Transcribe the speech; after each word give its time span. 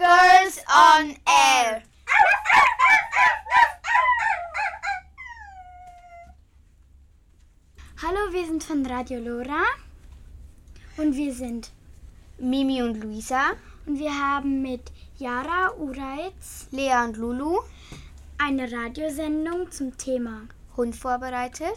Girls 0.00 0.64
on 0.66 1.14
Air. 1.28 1.82
Hallo, 8.02 8.32
wir 8.32 8.46
sind 8.46 8.64
von 8.64 8.86
Radio 8.86 9.18
Lora 9.20 9.62
und 10.96 11.14
wir 11.14 11.34
sind 11.34 11.70
Mimi 12.38 12.80
und 12.80 13.02
Luisa, 13.02 13.50
und 13.84 13.98
wir 13.98 14.18
haben 14.18 14.62
mit 14.62 14.90
Yara 15.18 15.74
Ureiz 15.76 16.68
Lea 16.70 17.04
und 17.04 17.18
Lulu, 17.18 17.58
eine 18.38 18.72
Radiosendung 18.72 19.70
zum 19.70 19.98
Thema 19.98 20.44
Hund 20.78 20.96
vorbereitet. 20.96 21.76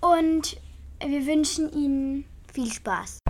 und 0.00 0.56
wir 0.98 1.24
wünschen 1.24 1.72
Ihnen 1.72 2.24
Viel 2.52 2.72
Spaß. 2.72 3.20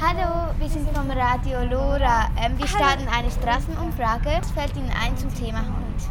Hallo, 0.00 0.52
wir 0.58 0.68
sind 0.68 0.90
vom 0.90 1.08
Radio 1.10 1.62
Lora. 1.64 2.28
Ähm, 2.36 2.58
wir 2.58 2.66
starten 2.66 3.06
eine 3.08 3.30
Straßenumfrage. 3.30 4.38
Was 4.40 4.50
fällt 4.50 4.76
Ihnen 4.76 4.90
ein 4.90 5.16
zum 5.16 5.32
Thema 5.32 5.60
Hund? 5.60 6.02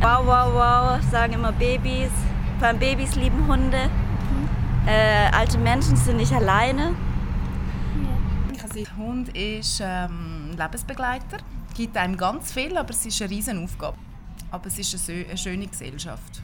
Wow, 0.00 0.24
wow, 0.24 0.54
wow, 0.54 1.10
sagen 1.10 1.32
immer 1.34 1.52
Babys. 1.52 2.10
Vor 2.58 2.68
allem 2.68 2.78
Babys 2.78 3.16
lieben 3.16 3.46
Hunde. 3.46 3.90
Äh, 4.86 5.30
alte 5.32 5.58
Menschen 5.58 5.96
sind 5.96 6.18
nicht 6.18 6.32
alleine. 6.32 6.94
Der 8.74 8.96
Hund 8.96 9.36
ist 9.36 9.80
ähm, 9.84 10.50
ein 10.52 10.56
Lebensbegleiter, 10.56 11.38
gibt 11.74 11.94
einem 11.98 12.16
ganz 12.16 12.52
viel, 12.52 12.74
aber 12.78 12.88
es 12.90 13.04
ist 13.04 13.20
eine 13.20 13.30
riesen 13.30 13.62
Aufgabe. 13.62 13.98
Aber 14.50 14.66
es 14.66 14.78
ist 14.78 15.10
eine, 15.10 15.26
eine 15.26 15.36
schöne 15.36 15.66
Gesellschaft. 15.66 16.40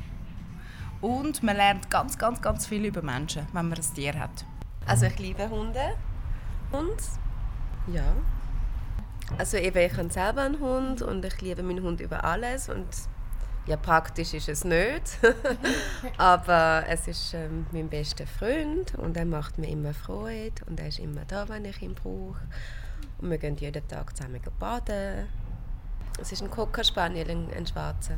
Und 1.01 1.43
man 1.43 1.57
lernt 1.57 1.89
ganz, 1.89 2.19
ganz, 2.19 2.43
ganz 2.43 2.67
viel 2.67 2.85
über 2.85 3.01
Menschen, 3.01 3.47
wenn 3.55 3.69
man 3.69 3.79
ein 3.79 3.95
Tier 3.95 4.19
hat. 4.19 4.45
Also 4.87 5.07
ich 5.07 5.19
liebe 5.19 5.49
Hunde. 5.49 5.95
Und 6.73 6.97
ja. 7.93 8.15
Also 9.37 9.57
eben, 9.57 9.79
ich 9.79 9.97
habe 9.97 10.11
selber 10.11 10.43
einen 10.43 10.61
Hund 10.61 11.03
und 11.03 11.25
ich 11.25 11.41
liebe 11.41 11.63
meinen 11.63 11.83
Hund 11.83 12.01
über 12.01 12.25
alles. 12.25 12.69
Und 12.69 12.87
ja, 13.67 13.77
praktisch 13.77 14.33
ist 14.33 14.49
es 14.49 14.65
nicht. 14.65 15.19
Aber 16.17 16.85
es 16.89 17.07
ist 17.07 17.35
ähm, 17.35 17.67
mein 17.73 17.89
bester 17.89 18.27
Freund 18.27 18.95
und 18.95 19.17
er 19.17 19.27
macht 19.27 19.59
mir 19.59 19.69
immer 19.69 19.93
Freude 19.93 20.65
und 20.67 20.81
er 20.81 20.89
ist 20.89 20.99
immer 20.99 21.25
da, 21.27 21.49
wenn 21.49 21.67
ich 21.67 21.83
ihn 21.83 21.95
brauche. 21.95 22.41
Und 23.19 23.31
wir 23.31 23.39
gehen 23.39 23.57
jeden 23.57 23.87
Tag 23.87 24.17
zusammen 24.17 24.41
baden. 24.59 25.29
Es 26.21 26.33
ist 26.33 26.43
ein 26.43 26.51
Cocker 26.51 26.83
Spaniel, 26.83 27.31
ein, 27.31 27.53
ein 27.55 27.67
schwarzer. 27.67 28.17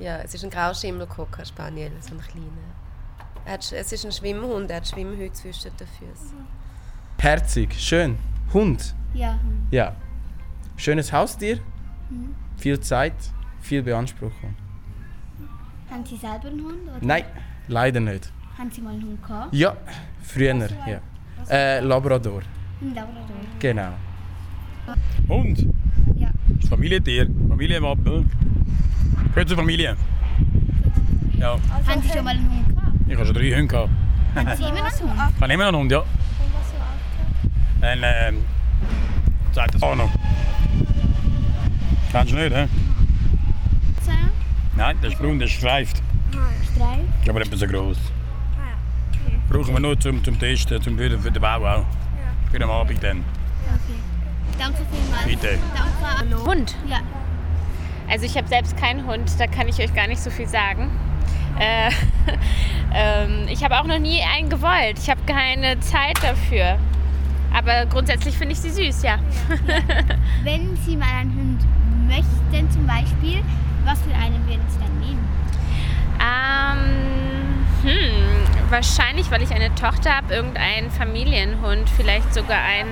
Ja, 0.00 0.18
es 0.18 0.34
ist 0.34 0.42
ein 0.42 0.50
Grauschimmel 0.50 1.06
Cocker 1.06 1.44
Spaniel, 1.44 1.92
so 2.00 2.14
ein 2.14 2.20
kleiner. 2.20 2.48
Er 3.44 3.52
hat, 3.52 3.72
es 3.72 3.92
ist 3.92 4.04
ein 4.04 4.12
Schwimmhund, 4.12 4.70
er 4.70 4.78
hat 4.78 4.88
Schwimmhüte 4.88 5.32
zwischen 5.32 5.76
den 5.76 5.86
Füßen. 5.86 6.63
Herzig, 7.18 7.74
schön. 7.78 8.16
Hund. 8.52 8.94
Ja. 9.14 9.38
Ja. 9.70 9.94
Schönes 10.76 11.12
Haustier. 11.12 11.58
Viel 12.58 12.78
Zeit, 12.80 13.14
viel 13.60 13.82
Beanspruchung. 13.82 14.54
Haben 15.90 16.04
Sie 16.04 16.16
selber 16.16 16.48
einen 16.48 16.60
Hund? 16.64 16.78
Oder 16.88 16.98
Nein, 17.06 17.24
leider 17.68 18.00
nicht. 18.00 18.30
Haben 18.58 18.70
Sie 18.70 18.80
mal 18.82 18.90
einen 18.92 19.02
Hund 19.02 19.22
gehabt? 19.26 19.54
Ja, 19.54 19.76
früher, 20.22 20.54
ja. 20.86 21.00
Äh, 21.50 21.80
Labrador, 21.80 22.42
Ein 22.80 22.94
Labrador. 22.94 23.36
genau. 23.58 23.92
Hund? 25.28 25.66
Ja. 26.16 26.30
Das 26.60 26.68
Familientier. 26.68 27.28
Familienwappen. 27.48 28.30
Gehört 29.32 29.48
zur 29.48 29.56
Familie. 29.58 29.96
Ja, 31.38 31.58
Haben 31.86 32.02
Sie 32.02 32.08
schon 32.08 32.24
mal 32.24 32.30
einen 32.30 32.50
Hund 32.50 32.68
gehabt? 32.68 32.92
ich 33.08 33.14
habe 33.14 33.26
schon 33.26 33.34
drei 33.34 33.50
Hunde 33.50 33.66
gehabt. 33.66 33.90
Haben 34.34 34.56
Sie 34.56 34.62
immer 34.62 34.72
noch 34.74 35.00
einen 35.00 35.20
Hund? 35.20 35.32
Ich 35.36 35.40
habe 35.42 35.52
immer 35.52 35.64
noch 35.64 35.68
einen 35.68 35.78
Hund, 35.78 35.92
ja. 35.92 36.04
Ein, 37.84 38.02
ähm, 38.02 38.44
sagt 39.52 39.74
das 39.74 39.82
auch 39.82 39.94
noch. 39.94 40.10
Kennst 42.10 42.32
du 42.32 42.36
nicht, 42.36 42.54
hä? 42.54 42.66
Zehn? 44.00 44.14
Nein, 44.74 44.96
das 45.02 45.12
ist 45.12 45.18
braun, 45.18 45.38
das 45.38 45.50
ist 45.50 45.56
gestreift. 45.56 46.02
Drei? 46.78 47.00
Ich 47.22 47.28
aber 47.28 47.42
etwas 47.42 47.60
so 47.60 47.66
groß. 47.66 47.98
Brauchen 49.50 49.74
wir 49.74 49.80
nur 49.80 50.00
zum, 50.00 50.24
zum 50.24 50.38
Testen, 50.38 50.80
zum 50.80 50.96
für, 50.96 51.18
für 51.18 51.30
den 51.30 51.42
Bau 51.42 51.64
auch. 51.64 51.84
Für 52.50 52.58
den 52.58 52.68
Abend 52.68 53.02
dann. 53.02 53.22
Danke 54.58 54.78
vielmals. 54.90 55.24
Bitte. 55.26 55.58
Danke. 56.18 56.44
Hund. 56.46 56.74
Ja. 56.88 57.00
Also 58.08 58.24
ich 58.24 58.36
habe 58.36 58.48
selbst 58.48 58.76
keinen 58.78 59.06
Hund, 59.06 59.30
da 59.38 59.46
kann 59.46 59.68
ich 59.68 59.78
euch 59.78 59.94
gar 59.94 60.06
nicht 60.06 60.22
so 60.22 60.30
viel 60.30 60.48
sagen. 60.48 60.90
Äh, 61.58 61.90
ähm, 62.94 63.46
ich 63.48 63.62
habe 63.62 63.78
auch 63.78 63.84
noch 63.84 63.98
nie 63.98 64.22
einen 64.22 64.48
gewollt. 64.48 64.98
Ich 64.98 65.10
habe 65.10 65.20
keine 65.26 65.78
Zeit 65.80 66.16
dafür. 66.22 66.78
Aber 67.54 67.86
grundsätzlich 67.86 68.36
finde 68.36 68.52
ich 68.54 68.60
sie 68.60 68.70
süß, 68.70 69.02
ja. 69.04 69.18
Wenn 70.42 70.76
Sie 70.84 70.96
mal 70.96 71.06
einen 71.20 71.32
Hund 71.34 71.60
möchten, 72.08 72.70
zum 72.70 72.86
Beispiel, 72.86 73.42
was 73.84 74.00
für 74.02 74.14
einen 74.14 74.44
würden 74.46 74.64
Sie 74.68 74.78
dann 74.80 74.98
nehmen? 75.00 75.24
Ähm, 76.20 77.64
hm, 77.82 78.70
wahrscheinlich, 78.70 79.30
weil 79.30 79.42
ich 79.42 79.52
eine 79.52 79.72
Tochter 79.76 80.16
habe, 80.16 80.34
irgendein 80.34 80.90
Familienhund, 80.90 81.88
vielleicht 81.90 82.34
sogar 82.34 82.58
ein, 82.58 82.86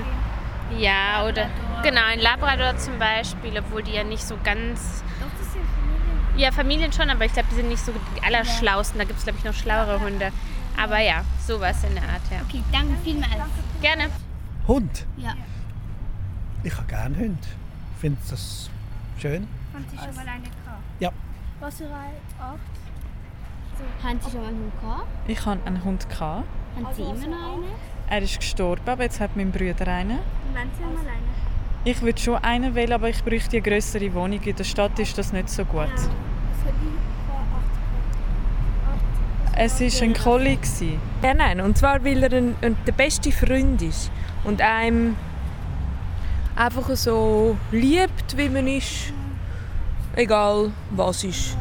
ja, 0.78 1.24
oder, 1.26 1.46
genau, 1.82 2.02
ein 2.06 2.20
Labrador 2.20 2.76
zum 2.76 2.98
Beispiel, 2.98 3.58
obwohl 3.58 3.82
die 3.82 3.92
ja 3.92 4.04
nicht 4.04 4.22
so 4.22 4.36
ganz, 4.44 5.02
Doch, 5.20 5.26
das 5.38 5.48
ist 5.48 5.56
ja 5.56 5.60
Familie. 5.62 6.44
ja, 6.44 6.52
Familien 6.52 6.92
schon, 6.92 7.10
aber 7.10 7.24
ich 7.24 7.32
glaube, 7.32 7.48
die 7.50 7.56
sind 7.56 7.68
nicht 7.68 7.84
so 7.84 7.92
die 8.16 8.22
allerschlausten, 8.22 8.98
da 8.98 9.04
gibt 9.04 9.18
es, 9.18 9.24
glaube 9.24 9.38
ich, 9.38 9.44
noch 9.44 9.54
schlauere 9.54 10.00
Hunde. 10.00 10.30
Aber 10.80 11.00
ja, 11.00 11.24
sowas 11.46 11.82
in 11.84 11.94
der 11.94 12.04
Art, 12.04 12.22
ja. 12.30 12.38
Okay, 12.48 12.62
danke 12.72 12.96
vielmals. 13.04 13.42
Gerne. 13.82 14.04
Hund? 14.68 15.06
Ja. 15.16 15.34
Ich 16.62 16.76
habe 16.76 16.86
gerne 16.86 17.16
Hund. 17.16 17.38
Ich 17.94 18.00
finde 18.00 18.18
das 18.30 18.70
schön. 19.18 19.48
Haben 19.72 19.84
Sie 19.90 19.96
schon 19.96 20.14
mal 20.14 20.28
eine 20.28 20.42
gehabt? 20.42 20.82
Ja. 21.00 21.10
Was 21.60 21.76
für 21.76 21.84
eine 21.84 21.94
Art? 22.40 22.60
Haben 24.02 24.20
Sie 24.20 24.30
schon 24.30 24.40
mal 24.40 24.48
einen 24.48 24.58
Hund 24.58 24.80
gehabt? 24.80 25.06
Ich 25.26 25.46
hatte 25.46 25.66
einen 25.66 25.84
Hund. 25.84 26.08
Gehabt. 26.08 26.44
Haben 26.76 26.94
Sie 26.94 27.02
immer 27.02 27.36
noch 27.36 27.52
einen? 27.54 27.64
Er 28.08 28.22
ist 28.22 28.38
gestorben, 28.38 28.82
aber 28.86 29.02
jetzt 29.04 29.20
hat 29.20 29.36
mein 29.36 29.50
Bruder 29.50 29.88
einen. 29.88 30.18
Und 30.18 30.54
wenn 30.54 30.70
Sie 30.76 30.82
mal 30.82 31.00
einen? 31.00 31.42
Ich 31.84 32.00
würde 32.00 32.20
schon 32.20 32.36
einen 32.36 32.74
wählen, 32.76 32.92
aber 32.92 33.08
ich 33.08 33.24
bräuchte 33.24 33.56
eine 33.56 33.62
größere 33.62 34.14
Wohnung. 34.14 34.40
In 34.40 34.54
der 34.54 34.64
Stadt 34.64 34.96
ist 34.98 35.18
das 35.18 35.32
nicht 35.32 35.48
so 35.48 35.64
gut. 35.64 35.90
Es 39.54 39.80
war 39.80 40.02
ein 40.02 40.14
gewesen. 40.14 41.00
Ja, 41.22 41.34
nein. 41.34 41.60
Und 41.60 41.76
zwar, 41.76 42.04
weil 42.04 42.22
er 42.22 42.32
ein, 42.32 42.54
ein, 42.62 42.76
der 42.86 42.92
beste 42.92 43.30
Freund 43.30 43.82
ist. 43.82 44.10
Und 44.44 44.60
einem 44.60 45.16
einfach 46.56 46.88
so 46.96 47.56
liebt, 47.70 48.36
wie 48.36 48.48
man 48.48 48.66
ist. 48.66 49.12
Egal, 50.16 50.70
was 50.90 51.24
ist. 51.24 51.56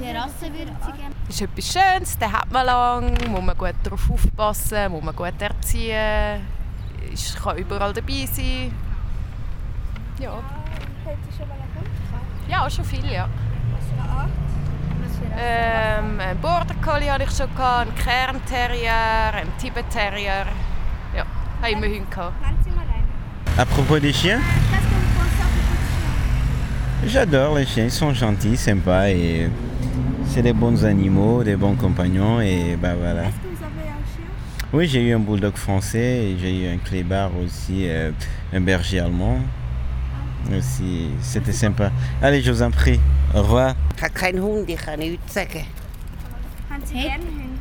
Gerne? 0.00 1.14
ist 1.28 1.40
etwas 1.42 1.72
Schönes, 1.72 2.18
den 2.18 2.32
hat 2.32 2.50
man 2.50 2.66
lang, 2.66 3.30
muss 3.30 3.42
man 3.42 3.56
gut 3.56 3.74
darauf 3.82 4.10
aufpassen, 4.10 4.90
muss 4.92 5.02
man 5.02 5.14
gut 5.14 5.40
erziehen, 5.40 6.40
ist, 7.12 7.40
kann 7.40 7.56
überall 7.58 7.92
dabei 7.92 8.26
sein. 8.26 8.72
Ja. 10.18 10.32
Haben 10.32 10.42
Sie 11.28 11.36
schon 11.36 11.48
mal 11.48 11.54
einen 11.54 11.74
Hund 11.74 11.86
gehabt? 11.86 12.48
Ja, 12.48 12.70
schon 12.70 12.84
viel, 12.84 13.12
ja. 13.12 13.28
Was 13.72 13.86
für 13.86 14.02
eine 14.02 14.20
Art? 14.20 14.49
Ähm, 15.38 16.20
einen 16.20 16.38
Border 16.40 16.74
Collie 16.82 17.10
hatte 17.10 17.24
ich 17.24 17.30
schon, 17.30 17.48
einen 17.56 17.94
Cairn 17.94 18.40
Terrier, 18.46 19.32
einen 19.34 19.50
Tibet 19.58 19.88
Terrier. 19.90 20.46
Ja, 21.16 21.24
habe 21.62 21.72
immer 21.72 21.86
Hunde 21.86 22.06
gehabt. 22.10 22.34
Haben 22.44 22.56
Sie 22.64 22.70
mal 22.70 22.80
einen? 22.82 23.58
À 23.58 23.64
propos 23.64 23.98
des 24.00 24.12
chiens, 24.12 24.40
j'adore 27.06 27.58
les 27.58 27.66
chiens, 27.66 27.84
ils 27.84 27.90
sont 27.90 28.14
gentils, 28.14 28.56
sympas 28.56 29.08
et 29.08 29.50
c'est 30.26 30.42
des 30.42 30.52
bons 30.52 30.84
animaux, 30.84 31.42
des 31.42 31.56
bons 31.56 31.74
compagnons 31.74 32.40
et 32.40 32.76
bah 32.80 32.94
voilà. 32.98 33.22
Est-ce 33.24 33.30
que 33.30 33.48
vous 33.48 33.64
avez 33.64 33.88
un 33.88 34.02
chien? 34.14 34.24
Oui, 34.72 34.86
j'ai 34.86 35.02
eu 35.02 35.14
un 35.14 35.18
bulldog 35.18 35.56
français, 35.56 35.98
et 35.98 36.38
j'ai 36.38 36.64
eu 36.64 36.72
un 36.72 36.78
clébard 36.78 37.30
aussi, 37.44 37.88
euh, 37.88 38.12
un 38.52 38.60
berger 38.60 39.00
allemand. 39.00 39.40
Aussi, 40.56 41.10
c'était 41.20 41.52
sympa. 41.52 41.90
Allez, 42.22 42.40
je 42.40 42.50
vous 42.50 42.62
en 42.62 42.70
prie. 42.70 42.98
Au 43.32 43.42
revoir. 43.42 43.76
Ich 43.96 44.02
habe 44.02 44.12
keinen 44.12 44.42
Hund, 44.42 44.68
ich 44.68 44.76
kann 44.80 44.98
nichts 44.98 45.34
sagen. 45.34 45.64
Haben 46.68 46.84
Sie 46.84 46.94
gerne 46.94 47.14
einen 47.14 47.26
Hund? 47.26 47.60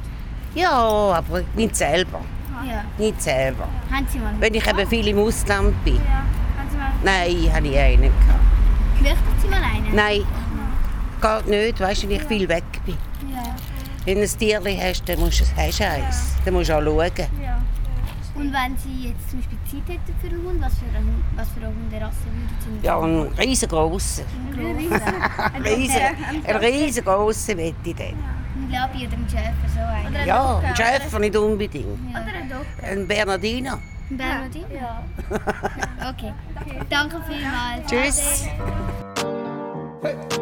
Ja, 0.56 0.72
aber 0.72 1.44
nicht 1.56 1.76
selber. 1.76 2.22
Ja. 2.68 2.84
Nicht 2.98 3.22
selber. 3.22 3.68
Haben 3.92 4.08
Sie 4.10 4.18
mal 4.20 4.34
Wenn 4.40 4.54
ich 4.54 4.68
eben 4.68 4.88
viel 4.88 5.08
im 5.08 5.20
Ausland 5.20 5.84
bin. 5.84 5.96
Ja. 5.96 6.02
Haben 6.02 6.70
Sie 6.72 6.78
mal... 6.78 6.92
Nein, 7.04 7.54
habe 7.54 7.68
ich 7.68 7.78
einen 7.78 8.02
gehabt. 8.02 9.02
Möchten 9.02 9.42
Sie 9.42 9.48
mal 9.48 9.62
einen? 9.62 9.96
Nein, 9.96 10.24
geht 11.22 11.48
nicht, 11.48 11.80
weißt 11.80 12.04
du, 12.04 12.10
wenn 12.10 12.16
ich 12.16 12.24
viel 12.24 12.50
weg 12.50 12.64
bin. 12.86 12.98
Ja. 13.32 13.56
Wenn 14.06 14.16
du 14.16 14.24
ein 14.24 14.38
Tierchen 14.40 14.82
hast, 14.82 15.08
dann 15.08 15.20
musst 15.20 15.42
du 15.42 15.46
hast 15.56 15.80
du 15.80 15.88
eins. 15.88 16.36
Dann 16.44 16.54
musst 16.56 16.70
du 16.70 16.74
auch 16.74 16.82
schauen. 16.82 17.12
ja. 17.42 17.62
Und 18.40 18.54
wenn 18.54 18.78
Sie 18.78 19.10
jetzt 19.10 19.30
zum 19.30 19.40
Beispiel 19.40 19.58
Zeit 19.66 19.96
hätten 19.96 20.16
für 20.22 20.28
einen 20.28 20.46
Hund, 20.46 20.62
was 20.62 20.74
für 20.78 20.86
eine, 20.86 21.00
Hund, 21.00 21.24
was 21.36 21.50
für 21.50 21.60
eine 21.60 21.76
Hunderasse 21.76 22.24
würden 22.24 22.50
Sie 22.62 22.70
nehmen? 22.70 22.84
Ja, 22.84 23.00
einen 23.02 23.28
riesengroßen. 23.34 24.26
Ein 24.56 24.76
riesen. 24.78 25.02
Ein 25.54 25.62
riesen, 25.62 26.46
ein 26.46 26.56
riesengroßen 26.56 27.58
möchte 27.58 27.90
ich 27.90 27.96
dann. 27.96 28.08
Ein 28.08 28.72
Labi 28.72 29.08
oder 29.08 29.18
ein 29.18 29.28
Schäfer, 29.30 29.54
so 29.74 29.80
einen. 29.82 30.26
Ja, 30.28 30.60
ein 30.60 30.76
Schäfer 30.76 31.20
nicht 31.20 31.36
unbedingt. 31.36 31.86
Oder 31.86 32.20
ein 32.20 32.50
Doppel. 32.50 32.66
Ein 32.90 33.08
Bernardiner. 33.08 33.80
Ein 34.10 34.18
Bernardiner? 34.18 34.68
Ja. 34.74 35.04
okay. 36.10 36.34
Danke 36.90 37.22
vielmals. 37.28 37.88
Tschüss. 37.88 38.48
Havana, 40.02 40.39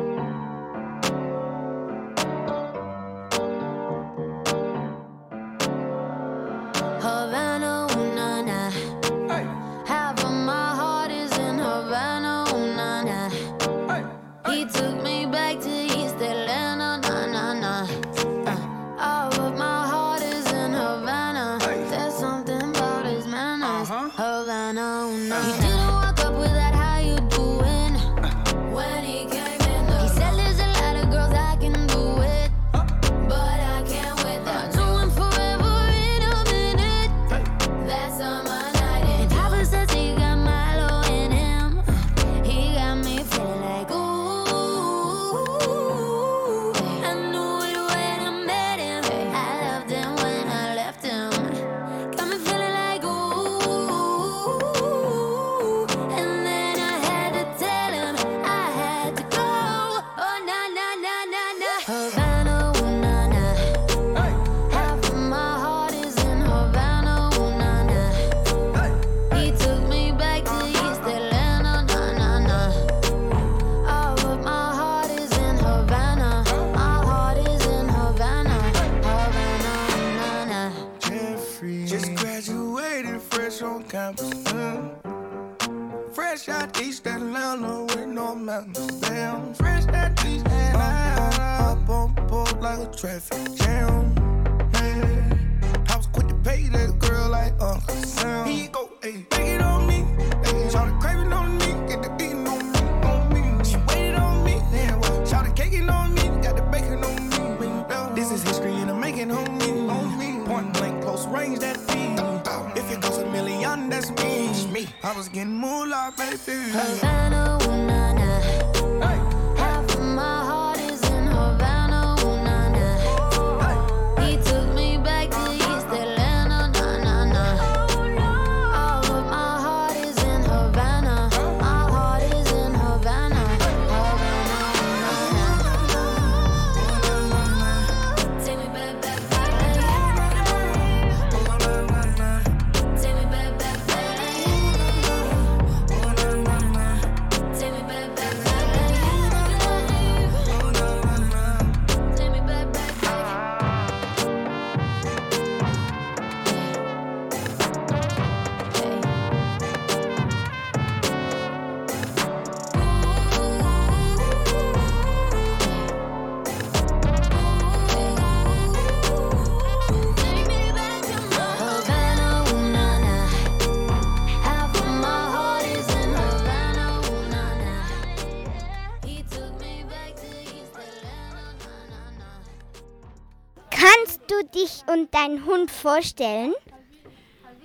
und 185.07 185.13
deinen 185.13 185.45
Hund 185.45 185.71
vorstellen? 185.71 186.54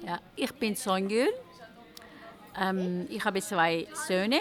Ja, 0.06 0.18
ich 0.36 0.52
bin 0.54 0.76
Songül. 0.76 1.28
Ähm, 2.60 3.06
ich 3.08 3.24
habe 3.24 3.40
zwei 3.40 3.86
Söhne 3.94 4.40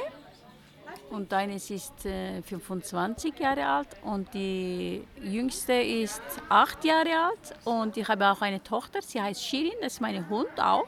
und 1.09 1.33
eines 1.33 1.69
ist 1.69 2.05
äh, 2.05 2.41
25 2.41 3.39
Jahre 3.39 3.65
alt 3.65 3.87
und 4.03 4.33
die 4.33 5.03
jüngste 5.21 5.73
ist 5.73 6.21
8 6.49 6.83
Jahre 6.85 7.09
alt 7.09 7.53
und 7.63 7.97
ich 7.97 8.07
habe 8.07 8.29
auch 8.29 8.41
eine 8.41 8.61
Tochter, 8.61 9.01
sie 9.01 9.21
heißt 9.21 9.43
Shirin, 9.43 9.73
das 9.81 9.93
ist 9.93 10.01
mein 10.01 10.27
Hund 10.29 10.59
auch. 10.59 10.87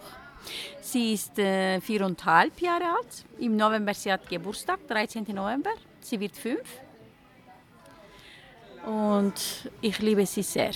Sie 0.81 1.13
ist 1.13 1.39
äh, 1.39 1.79
viereinhalb 1.79 2.59
Jahre 2.59 2.83
alt. 2.83 3.25
Im 3.39 3.55
November 3.55 3.93
sie 3.93 4.11
hat 4.11 4.27
Geburtstag, 4.27 4.85
13. 4.89 5.23
November. 5.29 5.71
Sie 6.01 6.19
wird 6.19 6.35
fünf. 6.35 6.67
Und 8.85 9.69
ich 9.79 9.99
liebe 9.99 10.25
sie 10.25 10.43
sehr. 10.43 10.73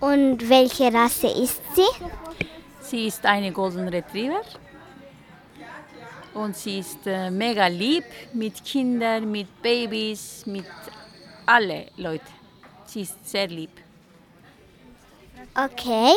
Und 0.00 0.48
welche 0.48 0.92
Rasse 0.92 1.28
ist 1.28 1.60
sie? 1.74 1.88
Sie 2.80 3.06
ist 3.06 3.24
eine 3.26 3.52
Golden 3.52 3.88
Retriever. 3.88 4.42
Und 6.34 6.56
sie 6.56 6.78
ist 6.78 7.06
äh, 7.06 7.30
mega 7.30 7.66
lieb 7.66 8.04
mit 8.32 8.64
Kindern, 8.64 9.30
mit 9.30 9.60
Babys, 9.60 10.46
mit 10.46 10.66
alle 11.46 11.86
Leute. 11.96 12.24
Sie 12.86 13.02
ist 13.02 13.28
sehr 13.28 13.48
lieb. 13.48 13.70
Okay. 15.54 16.12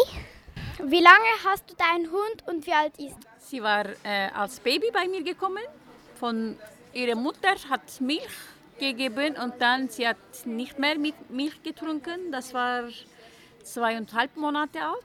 Wie 0.84 1.02
lange 1.02 1.32
hast 1.46 1.70
du 1.70 1.76
deinen 1.76 2.12
Hund 2.12 2.44
und 2.48 2.66
wie 2.68 2.74
alt 2.74 2.98
ist 3.00 3.18
Sie 3.52 3.62
war 3.62 3.86
äh, 4.04 4.30
als 4.34 4.62
Baby 4.62 4.92
bei 4.94 5.10
mir 5.10 5.24
gekommen. 5.24 5.64
Von 6.18 6.58
ihrer 6.94 7.16
Mutter 7.16 7.56
hat 7.70 8.00
Milch 8.00 8.38
gegeben 8.80 9.36
und 9.36 9.56
dann 9.60 9.90
sie 9.90 10.08
hat 10.08 10.16
nicht 10.46 10.80
mehr 10.80 10.98
mit 10.98 11.30
Milch 11.30 11.62
getrunken. 11.62 12.32
Das 12.32 12.54
war 12.54 12.84
zweieinhalb 13.64 14.36
Monate 14.38 14.80
alt. 14.82 15.00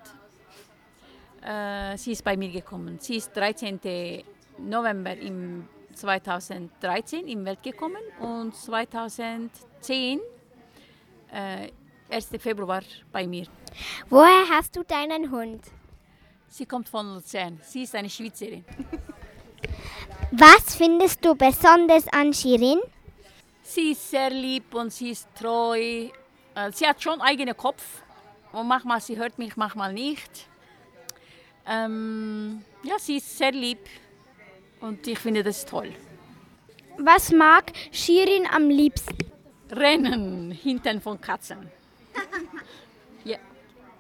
Äh, 1.43 1.97
sie 1.99 2.13
ist 2.13 2.25
bei 2.25 2.37
mir 2.37 2.51
gekommen. 2.51 2.99
Sie 3.01 3.17
ist 3.17 3.37
13. 3.37 3.81
November 4.59 5.17
im 5.17 5.69
2013 5.95 7.27
in 7.27 7.45
Welt 7.45 7.63
gekommen 7.63 8.03
und 8.21 8.55
2010 8.55 10.21
äh, 11.33 11.71
1. 12.11 12.29
Februar 12.39 12.83
bei 13.13 13.27
mir. 13.27 13.47
Woher 14.09 14.49
hast 14.51 14.77
du 14.77 14.83
deinen 14.83 15.31
Hund? 15.31 15.63
Sie 16.49 16.67
kommt 16.67 16.89
von 16.89 17.15
Luzern. 17.15 17.61
Sie 17.63 17.83
ist 17.83 17.95
eine 17.95 18.09
Schweizerin. 18.09 18.65
Was 20.33 20.77
findest 20.77 21.25
du 21.25 21.35
besonders 21.35 22.07
an 22.09 22.33
Shirin? 22.33 22.81
Sie 23.63 23.93
ist 23.93 24.11
sehr 24.11 24.31
lieb 24.31 24.75
und 24.75 24.93
sie 24.93 25.11
ist 25.11 25.29
treu. 25.35 26.09
Äh, 26.55 26.73
Sie 26.73 26.87
hat 26.87 27.03
schon 27.03 27.15
einen 27.15 27.23
eigenen 27.23 27.57
Kopf. 27.57 28.03
Und 28.53 28.69
manchmal 28.69 29.01
sie 29.01 29.17
hört 29.17 29.39
mich, 29.39 29.57
manchmal 29.57 29.93
nicht. 29.93 30.47
Ähm, 31.67 32.65
ja, 32.83 32.99
sie 32.99 33.17
ist 33.17 33.37
sehr 33.37 33.53
lieb 33.53 33.81
und 34.81 35.07
ich 35.07 35.19
finde 35.19 35.43
das 35.43 35.65
toll. 35.67 35.93
Was 36.99 37.33
mag 37.33 37.73
Shirin 37.91 38.47
am 38.47 38.71
liebsten? 38.71 39.17
Rennen 39.71 40.53
hinten 40.53 41.01
von 41.01 41.21
Katzen. 41.21 41.71
Ja, 43.25 43.39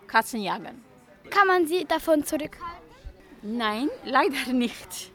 Katzen 0.06 0.40
jagen. 0.42 0.84
Kann 1.28 1.48
man 1.48 1.66
sie 1.66 1.84
davon 1.84 2.24
zurückhalten? 2.24 2.76
Nein, 3.42 3.88
leider 4.04 4.52
nicht. 4.52 5.10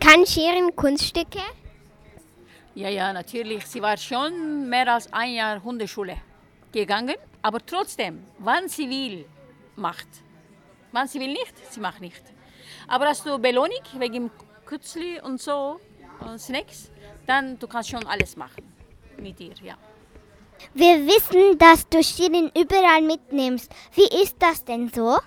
Kann 0.00 0.24
Shirin 0.24 0.74
Kunststücke? 0.76 1.40
Ja, 2.76 2.88
ja, 2.88 3.12
natürlich. 3.12 3.66
Sie 3.66 3.82
war 3.82 3.96
schon 3.96 4.68
mehr 4.68 4.94
als 4.94 5.12
ein 5.12 5.34
Jahr 5.34 5.62
Hundeschule 5.62 6.16
gegangen, 6.72 7.16
aber 7.42 7.64
trotzdem, 7.64 8.24
wann 8.38 8.68
sie 8.68 8.88
will, 8.88 9.26
macht. 9.76 10.08
Wann 10.92 11.06
sie 11.06 11.20
will 11.20 11.32
nicht, 11.32 11.54
sie 11.70 11.80
macht 11.80 12.00
nicht. 12.00 12.22
Aber 12.86 13.06
hast 13.06 13.26
du 13.26 13.38
Belohnung 13.38 13.82
wegen 13.98 14.30
Kützli 14.66 15.20
und 15.20 15.40
so, 15.40 15.80
äh, 16.24 16.38
Snacks, 16.38 16.90
dann 17.26 17.58
du 17.58 17.66
kannst 17.66 17.90
schon 17.90 18.06
alles 18.06 18.36
machen 18.36 18.72
mit 19.18 19.40
ihr, 19.40 19.54
ja. 19.62 19.76
Wir 20.74 21.06
wissen, 21.06 21.56
dass 21.58 21.88
du 21.88 22.02
Shirin 22.02 22.50
überall 22.56 23.02
mitnimmst. 23.02 23.72
Wie 23.94 24.22
ist 24.22 24.36
das 24.40 24.64
denn 24.64 24.90
so? 24.92 25.18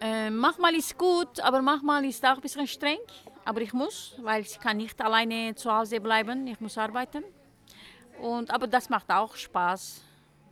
Äh, 0.00 0.30
manchmal 0.30 0.74
ist 0.74 0.98
gut, 0.98 1.40
aber 1.40 1.62
manchmal 1.62 2.04
ist 2.04 2.24
auch 2.24 2.34
ein 2.34 2.40
bisschen 2.40 2.66
streng. 2.66 2.98
Aber 3.44 3.60
ich 3.60 3.72
muss, 3.72 4.14
weil 4.18 4.44
sie 4.44 4.58
kann 4.58 4.76
nicht 4.76 5.00
alleine 5.00 5.54
zu 5.54 5.72
Hause 5.72 6.00
bleiben. 6.00 6.46
Ich 6.48 6.60
muss 6.60 6.76
arbeiten. 6.76 7.24
Und, 8.20 8.50
aber 8.50 8.66
das 8.66 8.88
macht 8.88 9.10
auch 9.10 9.34
Spaß. 9.36 10.02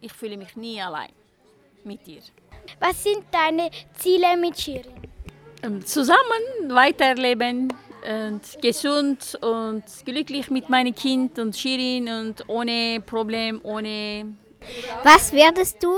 Ich 0.05 0.13
fühle 0.13 0.37
mich 0.37 0.55
nie 0.55 0.79
allein 0.83 1.09
mit 1.83 2.07
ihr. 2.07 2.21
Was 2.79 3.03
sind 3.03 3.25
deine 3.31 3.71
Ziele 3.95 4.37
mit 4.37 4.61
Shirin? 4.61 4.93
Ähm, 5.63 5.87
Zusammen 5.87 6.45
weiterleben 6.69 7.73
und 8.07 8.43
gesund 8.61 9.39
und 9.41 9.83
glücklich 10.05 10.51
mit 10.51 10.69
meinem 10.69 10.95
Kind 10.95 11.39
und 11.39 11.57
Shirin 11.57 12.07
und 12.09 12.47
ohne 12.51 13.01
Problem, 13.01 13.61
ohne 13.63 14.35
Was 15.05 15.33
würdest 15.33 15.83
du 15.83 15.95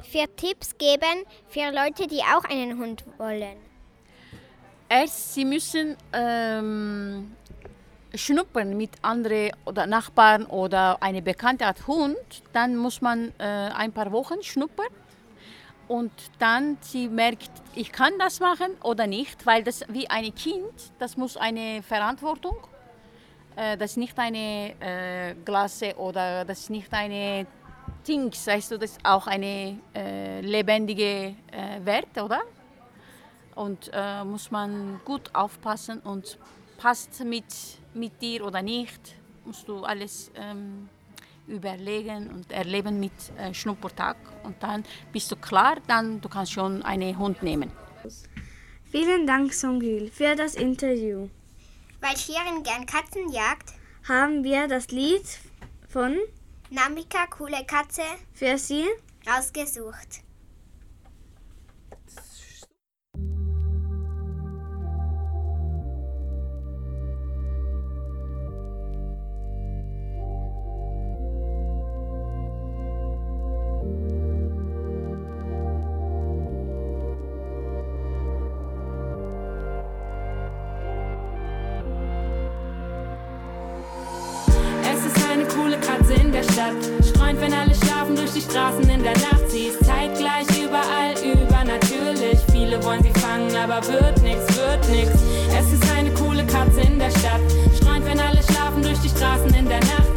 für 0.00 0.26
Tipps 0.34 0.76
geben 0.76 1.24
für 1.46 1.70
Leute, 1.70 2.08
die 2.08 2.22
auch 2.22 2.44
einen 2.50 2.76
Hund 2.80 3.04
wollen? 3.16 3.58
Erst, 4.88 5.34
sie 5.34 5.44
müssen 5.44 5.96
ähm, 6.12 7.30
schnuppern 8.16 8.76
mit 8.76 8.90
anderen 9.02 9.50
oder 9.64 9.86
Nachbarn 9.86 10.46
oder 10.46 11.02
eine 11.02 11.22
Bekannte 11.22 11.66
hat 11.66 11.86
Hund. 11.86 12.16
Dann 12.52 12.76
muss 12.76 13.00
man 13.00 13.32
äh, 13.38 13.42
ein 13.42 13.92
paar 13.92 14.12
Wochen 14.12 14.42
schnuppern 14.42 14.88
und 15.88 16.12
dann 16.38 16.78
sie 16.80 17.08
merkt, 17.08 17.50
ich 17.74 17.92
kann 17.92 18.12
das 18.18 18.40
machen 18.40 18.72
oder 18.82 19.06
nicht, 19.06 19.46
weil 19.46 19.62
das 19.62 19.82
wie 19.88 20.08
ein 20.10 20.34
Kind, 20.34 20.92
das 20.98 21.16
muss 21.16 21.36
eine 21.36 21.82
Verantwortung. 21.82 22.56
Äh, 23.54 23.76
das 23.76 23.92
ist 23.92 23.96
nicht 23.96 24.18
eine 24.18 24.74
äh, 24.80 25.34
Klasse 25.44 25.94
oder 25.96 26.44
das 26.44 26.60
ist 26.60 26.70
nicht 26.70 26.92
eine 26.92 27.46
Dings, 28.06 28.46
weißt 28.46 28.72
du, 28.72 28.78
das 28.78 28.92
ist 28.92 29.00
auch 29.04 29.26
eine 29.26 29.78
äh, 29.94 30.40
lebendige 30.40 31.34
äh, 31.50 31.84
Wert, 31.84 32.16
oder? 32.20 32.40
Und 33.54 33.90
äh, 33.92 34.22
muss 34.24 34.50
man 34.50 35.00
gut 35.04 35.34
aufpassen 35.34 36.00
und 36.00 36.38
passt 36.76 37.24
mit, 37.24 37.44
mit 37.94 38.20
dir 38.20 38.44
oder 38.44 38.62
nicht, 38.62 39.00
musst 39.44 39.66
du 39.68 39.84
alles 39.84 40.30
ähm, 40.34 40.88
überlegen 41.46 42.30
und 42.30 42.50
erleben 42.52 43.00
mit 43.00 43.12
äh, 43.38 43.52
Schnuppertag. 43.54 44.16
Und 44.44 44.62
dann 44.62 44.84
bist 45.12 45.30
du 45.30 45.36
klar, 45.36 45.76
dann 45.86 46.20
du 46.20 46.28
kannst 46.28 46.52
schon 46.52 46.82
einen 46.82 47.18
Hund 47.18 47.42
nehmen. 47.42 47.70
Vielen 48.90 49.26
Dank, 49.26 49.52
Songül, 49.52 50.10
für 50.10 50.34
das 50.36 50.54
Interview. 50.54 51.28
Weil 52.00 52.16
Shirin 52.16 52.62
gern 52.62 52.86
Katzen 52.86 53.30
jagt, 53.32 53.72
Haben 54.08 54.44
wir 54.44 54.68
das 54.68 54.88
Lied 54.92 55.26
von 55.88 56.16
Namika, 56.70 57.26
coole 57.26 57.64
Katze, 57.66 58.02
für 58.32 58.56
Sie? 58.58 58.84
rausgesucht. 59.28 60.22
Straßen 88.56 88.88
in 88.88 89.02
der 89.02 89.12
Nacht. 89.12 89.50
Sie 89.50 89.66
ist 89.66 89.84
zeitgleich 89.84 90.46
überall 90.56 91.12
übernatürlich. 91.22 92.40
Viele 92.50 92.82
wollen 92.82 93.02
sie 93.02 93.12
fangen, 93.20 93.54
aber 93.54 93.86
wird 93.86 94.22
nix, 94.22 94.40
wird 94.56 94.88
nix. 94.88 95.10
Es 95.52 95.74
ist 95.74 95.84
eine 95.94 96.10
coole 96.14 96.42
Katze 96.46 96.80
in 96.80 96.98
der 96.98 97.10
Stadt. 97.10 97.42
Streunt, 97.76 98.06
wenn 98.06 98.18
alle 98.18 98.42
schlafen 98.42 98.80
durch 98.80 98.98
die 99.00 99.10
Straßen 99.10 99.52
in 99.52 99.68
der 99.68 99.80
Nacht. 99.80 100.16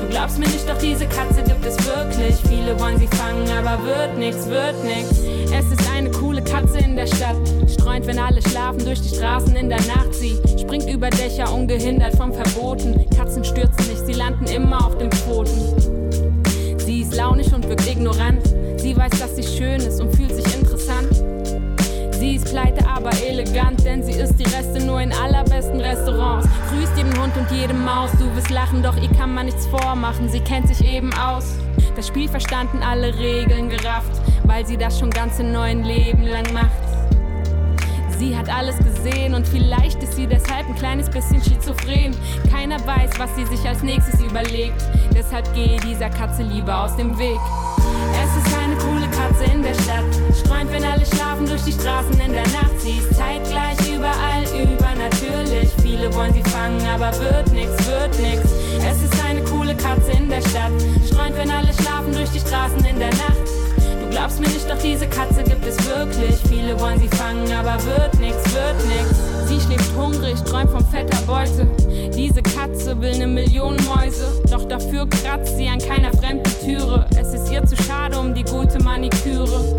Du 0.00 0.08
glaubst 0.10 0.36
mir 0.36 0.48
nicht, 0.48 0.68
doch 0.68 0.76
diese 0.78 1.06
Katze 1.06 1.44
gibt 1.44 1.64
es 1.64 1.76
wirklich. 1.86 2.34
Viele 2.48 2.76
wollen 2.80 2.98
sie 2.98 3.06
fangen, 3.06 3.48
aber 3.56 3.80
wird 3.86 4.18
nix, 4.18 4.48
wird 4.48 4.82
nix. 4.82 5.20
Es 5.54 5.70
ist 5.70 5.88
eine 5.94 6.10
coole 6.10 6.42
Katze 6.42 6.78
in 6.78 6.96
der 6.96 7.06
Stadt. 7.06 7.36
Streunt, 7.70 8.04
wenn 8.08 8.18
alle 8.18 8.42
schlafen 8.42 8.84
durch 8.84 9.00
die 9.00 9.14
Straßen 9.14 9.54
in 9.54 9.68
der 9.68 9.80
Nacht. 9.82 10.12
Sie 10.12 10.36
springt 10.60 10.90
über 10.90 11.08
Dächer 11.10 11.54
ungehindert 11.54 12.16
vom 12.16 12.32
Verboten. 12.32 13.08
Katzen 13.16 13.44
stürzen 13.44 13.86
nicht, 13.88 14.04
sie 14.06 14.14
landen 14.14 14.46
immer 14.46 14.84
auf 14.84 14.98
den 14.98 15.12
Pfoten. 15.12 16.05
Sie 16.86 17.00
ist 17.00 17.16
launisch 17.16 17.52
und 17.52 17.68
wirkt 17.68 17.84
ignorant. 17.88 18.46
Sie 18.76 18.96
weiß, 18.96 19.10
dass 19.18 19.34
sie 19.34 19.42
schön 19.42 19.80
ist 19.80 20.00
und 20.00 20.14
fühlt 20.14 20.32
sich 20.32 20.54
interessant. 20.54 21.08
Sie 22.12 22.36
ist 22.36 22.44
pleite, 22.44 22.86
aber 22.86 23.10
elegant, 23.28 23.84
denn 23.84 24.04
sie 24.04 24.12
isst 24.12 24.38
die 24.38 24.44
Reste 24.44 24.86
nur 24.86 25.00
in 25.00 25.12
allerbesten 25.12 25.80
Restaurants. 25.80 26.46
Grüßt 26.70 26.96
jeden 26.96 27.20
Hund 27.20 27.36
und 27.36 27.50
jede 27.50 27.74
Maus, 27.74 28.12
du 28.12 28.32
wirst 28.36 28.50
lachen, 28.50 28.84
doch 28.84 28.96
ihr 29.02 29.10
kann 29.18 29.34
man 29.34 29.46
nichts 29.46 29.66
vormachen, 29.66 30.28
sie 30.28 30.38
kennt 30.38 30.68
sich 30.68 30.86
eben 30.86 31.12
aus. 31.14 31.56
Das 31.96 32.06
Spiel 32.06 32.28
verstanden, 32.28 32.78
alle 32.88 33.18
Regeln 33.18 33.68
gerafft, 33.68 34.22
weil 34.44 34.64
sie 34.64 34.76
das 34.76 35.00
schon 35.00 35.10
ganze 35.10 35.42
neun 35.42 35.82
Leben 35.82 36.22
lang 36.22 36.52
macht. 36.52 36.85
Sie 38.18 38.36
hat 38.36 38.48
alles 38.48 38.76
gesehen 38.78 39.34
und 39.34 39.46
vielleicht 39.46 40.02
ist 40.02 40.14
sie 40.14 40.26
deshalb 40.26 40.66
ein 40.66 40.74
kleines 40.74 41.10
bisschen 41.10 41.42
schizophren. 41.42 42.16
Keiner 42.50 42.78
weiß, 42.86 43.10
was 43.18 43.34
sie 43.36 43.44
sich 43.44 43.66
als 43.68 43.82
nächstes 43.82 44.20
überlegt. 44.20 44.82
Deshalb 45.14 45.52
gehe 45.54 45.78
dieser 45.80 46.08
Katze 46.08 46.42
lieber 46.42 46.84
aus 46.84 46.96
dem 46.96 47.18
Weg. 47.18 47.38
Es 48.24 48.46
ist 48.46 48.56
eine 48.56 48.74
coole 48.76 49.06
Katze 49.08 49.44
in 49.52 49.62
der 49.62 49.74
Stadt. 49.74 50.04
Streunt, 50.34 50.72
wenn 50.72 50.84
alle 50.84 51.04
schlafen 51.04 51.46
durch 51.46 51.62
die 51.62 51.72
Straßen 51.72 52.18
in 52.20 52.32
der 52.32 52.46
Nacht. 52.48 52.78
Sie 52.78 52.98
ist 52.98 53.14
zeitgleich 53.14 53.76
überall 53.94 54.44
übernatürlich. 54.62 55.70
Viele 55.82 56.12
wollen 56.14 56.32
sie 56.32 56.42
fangen, 56.50 56.80
aber 56.86 57.12
wird 57.18 57.52
nix, 57.52 57.70
wird 57.86 58.18
nix. 58.18 58.40
Es 58.78 59.02
ist 59.02 59.24
eine 59.28 59.42
coole 59.44 59.74
Katze 59.76 60.12
in 60.12 60.30
der 60.30 60.40
Stadt. 60.40 60.72
Streunt, 61.06 61.36
wenn 61.36 61.50
alle 61.50 61.72
schlafen 61.74 62.12
durch 62.12 62.30
die 62.30 62.40
Straßen 62.40 62.82
in 62.84 62.98
der 62.98 63.10
Nacht. 63.10 63.55
Glaubst 64.16 64.40
mir 64.40 64.48
nicht, 64.48 64.66
doch 64.66 64.78
diese 64.78 65.06
Katze 65.08 65.44
gibt 65.44 65.66
es 65.66 65.76
wirklich. 65.86 66.36
Viele 66.48 66.80
wollen 66.80 66.98
sie 66.98 67.08
fangen, 67.18 67.52
aber 67.52 67.76
wird 67.84 68.18
nix, 68.18 68.34
wird 68.54 68.76
nix. 68.86 69.10
Sie 69.46 69.60
schläft 69.60 69.94
hungrig, 69.94 70.36
träumt 70.42 70.70
von 70.70 70.82
fetter 70.86 71.20
Beute. 71.26 71.68
Diese 72.16 72.40
Katze 72.40 72.98
will 72.98 73.18
ne 73.18 73.26
Million 73.26 73.76
Mäuse. 73.84 74.40
Doch 74.50 74.66
dafür 74.66 75.06
kratzt 75.06 75.58
sie 75.58 75.68
an 75.68 75.80
keiner 75.80 76.14
fremden 76.14 76.50
Türe. 76.64 77.04
Es 77.20 77.34
ist 77.34 77.52
ihr 77.52 77.62
zu 77.66 77.76
schade 77.76 78.18
um 78.18 78.34
die 78.34 78.44
gute 78.44 78.82
Maniküre. 78.82 79.76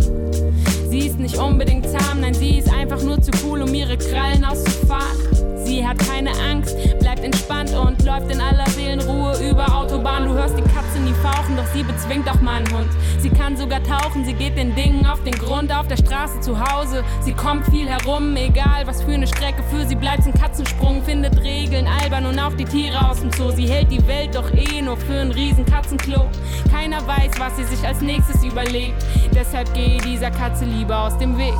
Sie 0.87 1.07
ist 1.07 1.17
nicht 1.17 1.37
unbedingt 1.37 1.89
zahm, 1.89 2.21
nein, 2.21 2.35
sie 2.35 2.59
ist 2.59 2.71
einfach 2.71 3.01
nur 3.01 3.19
zu 3.19 3.31
cool, 3.43 3.63
um 3.63 3.73
ihre 3.73 3.97
Krallen 3.97 4.45
auszufahren. 4.45 5.26
Sie 5.67 5.85
hat 5.85 5.99
keine 5.99 6.31
Angst, 6.49 6.77
bleibt 6.99 7.25
entspannt 7.25 7.73
und 7.73 8.01
läuft 8.05 8.31
in 8.31 8.39
aller 8.39 8.65
Seelenruhe 8.69 9.37
über 9.49 9.75
Autobahn. 9.75 10.23
Du 10.23 10.33
hörst 10.33 10.57
die 10.57 10.61
Katze 10.61 10.97
nie 11.03 11.13
fauchen, 11.21 11.57
doch 11.57 11.65
sie 11.73 11.83
bezwingt 11.83 12.29
auch 12.29 12.39
mal 12.39 12.55
einen 12.55 12.71
Hund. 12.71 12.87
Sie 13.19 13.29
kann 13.29 13.57
sogar 13.57 13.83
tauchen, 13.83 14.23
sie 14.23 14.33
geht 14.33 14.57
den 14.57 14.73
Dingen 14.75 15.05
auf 15.05 15.21
den 15.23 15.33
Grund, 15.33 15.69
auf 15.75 15.85
der 15.87 15.97
Straße 15.97 16.39
zu 16.39 16.57
Hause. 16.57 17.03
Sie 17.19 17.33
kommt 17.33 17.65
viel 17.65 17.85
herum, 17.85 18.33
egal 18.37 18.87
was 18.87 19.03
für 19.03 19.11
eine 19.11 19.27
Strecke 19.27 19.61
für 19.69 19.85
sie 19.85 19.95
bleibt 19.95 20.25
ein 20.25 20.33
Katzensprung, 20.33 21.03
findet 21.03 21.37
Regeln, 21.43 21.85
albern 22.01 22.25
und 22.27 22.39
auch 22.39 22.53
die 22.53 22.65
Tiere 22.65 23.09
aus 23.09 23.19
dem 23.19 23.31
Zoo. 23.33 23.51
Sie 23.51 23.67
hält 23.67 23.91
die 23.91 24.07
Welt 24.07 24.35
doch 24.35 24.49
eh 24.53 24.81
nur 24.81 24.95
für 24.95 25.19
ein 25.19 25.31
riesen 25.31 25.65
Katzenklo. 25.65 26.29
Keiner 26.71 27.05
weiß, 27.05 27.31
was 27.39 27.57
sie 27.57 27.65
sich 27.65 27.85
als 27.85 27.99
nächstes 27.99 28.41
überlegt, 28.41 28.95
deshalb 29.35 29.73
gehe 29.73 29.97
dieser 29.97 30.31
Katze 30.31 30.63
lieber 30.63 30.97
aus 30.97 31.17
dem 31.17 31.37
Weg. 31.37 31.53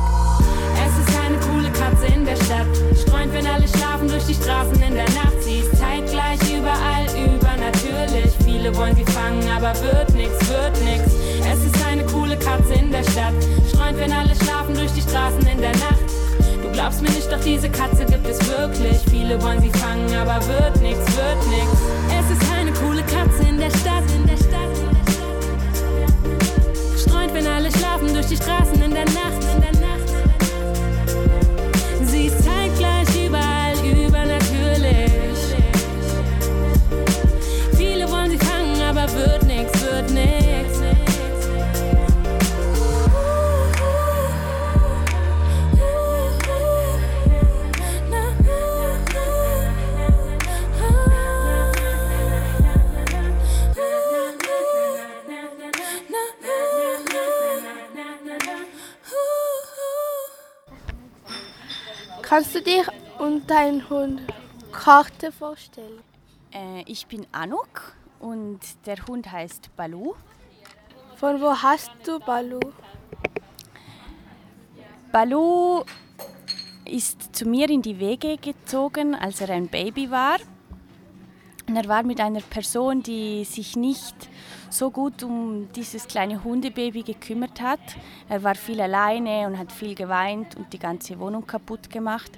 Eine 1.28 1.36
coole 1.40 1.70
Katze 1.72 2.06
in 2.06 2.24
der 2.24 2.36
Stadt. 2.36 2.64
Streunt, 2.96 3.34
wenn 3.34 3.46
alle 3.46 3.68
schlafen 3.68 4.08
durch 4.08 4.24
die 4.24 4.32
Straßen 4.32 4.80
in 4.80 4.94
der 4.94 5.10
Nacht. 5.10 5.36
Sie 5.42 5.58
ist 5.58 5.76
zeitgleich 5.76 6.40
überall 6.48 7.04
übernatürlich. 7.04 8.32
Viele 8.46 8.74
wollen 8.74 8.96
sie 8.96 9.04
fangen, 9.04 9.44
aber 9.54 9.74
wird 9.82 10.14
nix, 10.14 10.32
wird 10.48 10.72
nix. 10.82 11.12
Es 11.44 11.66
ist 11.66 11.86
eine 11.86 12.06
coole 12.06 12.34
Katze 12.38 12.72
in 12.80 12.90
der 12.90 13.02
Stadt. 13.02 13.34
Streunt, 13.68 13.98
wenn 13.98 14.10
alle 14.10 14.34
schlafen 14.36 14.74
durch 14.74 14.90
die 14.92 15.02
Straßen 15.02 15.46
in 15.46 15.60
der 15.60 15.72
Nacht. 15.72 16.00
Du 16.62 16.72
glaubst 16.72 17.02
mir 17.02 17.10
nicht, 17.10 17.30
doch 17.30 17.40
diese 17.44 17.68
Katze 17.68 18.06
gibt 18.06 18.26
es 18.26 18.38
wirklich. 18.48 18.96
Viele 19.10 19.36
wollen 19.42 19.60
sie 19.60 19.70
fangen, 19.78 20.08
aber 20.16 20.40
wird 20.48 20.80
nix, 20.80 20.96
wird 20.96 21.40
nix. 21.50 21.68
Es 22.08 22.40
ist 22.40 22.52
eine 22.58 22.72
coole 22.72 23.02
Katze 23.02 23.46
in 23.46 23.58
der 23.58 23.70
Stadt, 23.76 24.04
in 24.16 24.26
der 24.26 24.36
Stadt. 24.38 24.72
Streunt, 26.96 27.34
wenn 27.34 27.46
alle 27.46 27.70
schlafen 27.70 28.14
durch 28.14 28.28
die 28.28 28.36
Straßen 28.36 28.80
in 28.82 28.94
der 28.94 29.04
Nacht, 29.04 29.44
in 29.54 29.60
der 29.60 29.72
Nacht. 29.72 29.77
Deinen 63.68 63.90
Hund 63.90 64.22
Karte 64.72 65.30
vorstellen? 65.30 66.00
Äh, 66.54 66.82
ich 66.86 67.06
bin 67.06 67.26
Anuk 67.32 67.94
und 68.18 68.60
der 68.86 68.96
Hund 69.06 69.30
heißt 69.30 69.76
Balu. 69.76 70.14
Von 71.16 71.40
wo 71.42 71.50
hast 71.50 71.90
du 72.06 72.18
Balu? 72.18 72.60
Balu 75.12 75.82
ist 76.86 77.36
zu 77.36 77.44
mir 77.44 77.68
in 77.68 77.82
die 77.82 77.98
Wege 77.98 78.38
gezogen, 78.38 79.14
als 79.14 79.42
er 79.42 79.50
ein 79.50 79.68
Baby 79.68 80.10
war. 80.10 80.38
Und 81.68 81.76
er 81.76 81.86
war 81.88 82.02
mit 82.04 82.20
einer 82.20 82.40
Person, 82.40 83.02
die 83.02 83.44
sich 83.44 83.76
nicht 83.76 84.16
so 84.70 84.90
gut 84.90 85.22
um 85.22 85.68
dieses 85.74 86.06
kleine 86.06 86.42
Hundebaby 86.42 87.02
gekümmert 87.02 87.60
hat. 87.60 87.80
Er 88.30 88.42
war 88.42 88.54
viel 88.54 88.80
alleine 88.80 89.46
und 89.46 89.58
hat 89.58 89.72
viel 89.72 89.94
geweint 89.94 90.56
und 90.56 90.72
die 90.72 90.78
ganze 90.78 91.18
Wohnung 91.18 91.46
kaputt 91.46 91.90
gemacht. 91.90 92.32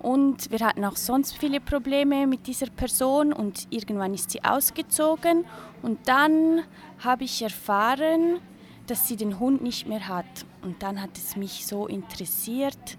Und 0.00 0.50
wir 0.50 0.60
hatten 0.60 0.84
auch 0.84 0.96
sonst 0.96 1.36
viele 1.36 1.60
Probleme 1.60 2.26
mit 2.26 2.46
dieser 2.46 2.68
Person 2.70 3.34
und 3.34 3.66
irgendwann 3.68 4.14
ist 4.14 4.30
sie 4.30 4.42
ausgezogen 4.42 5.44
und 5.82 6.08
dann 6.08 6.62
habe 7.00 7.24
ich 7.24 7.42
erfahren, 7.42 8.40
dass 8.86 9.06
sie 9.06 9.16
den 9.16 9.38
Hund 9.38 9.62
nicht 9.62 9.86
mehr 9.86 10.08
hat. 10.08 10.46
Und 10.62 10.82
dann 10.82 11.02
hat 11.02 11.16
es 11.18 11.36
mich 11.36 11.66
so 11.66 11.86
interessiert, 11.86 12.98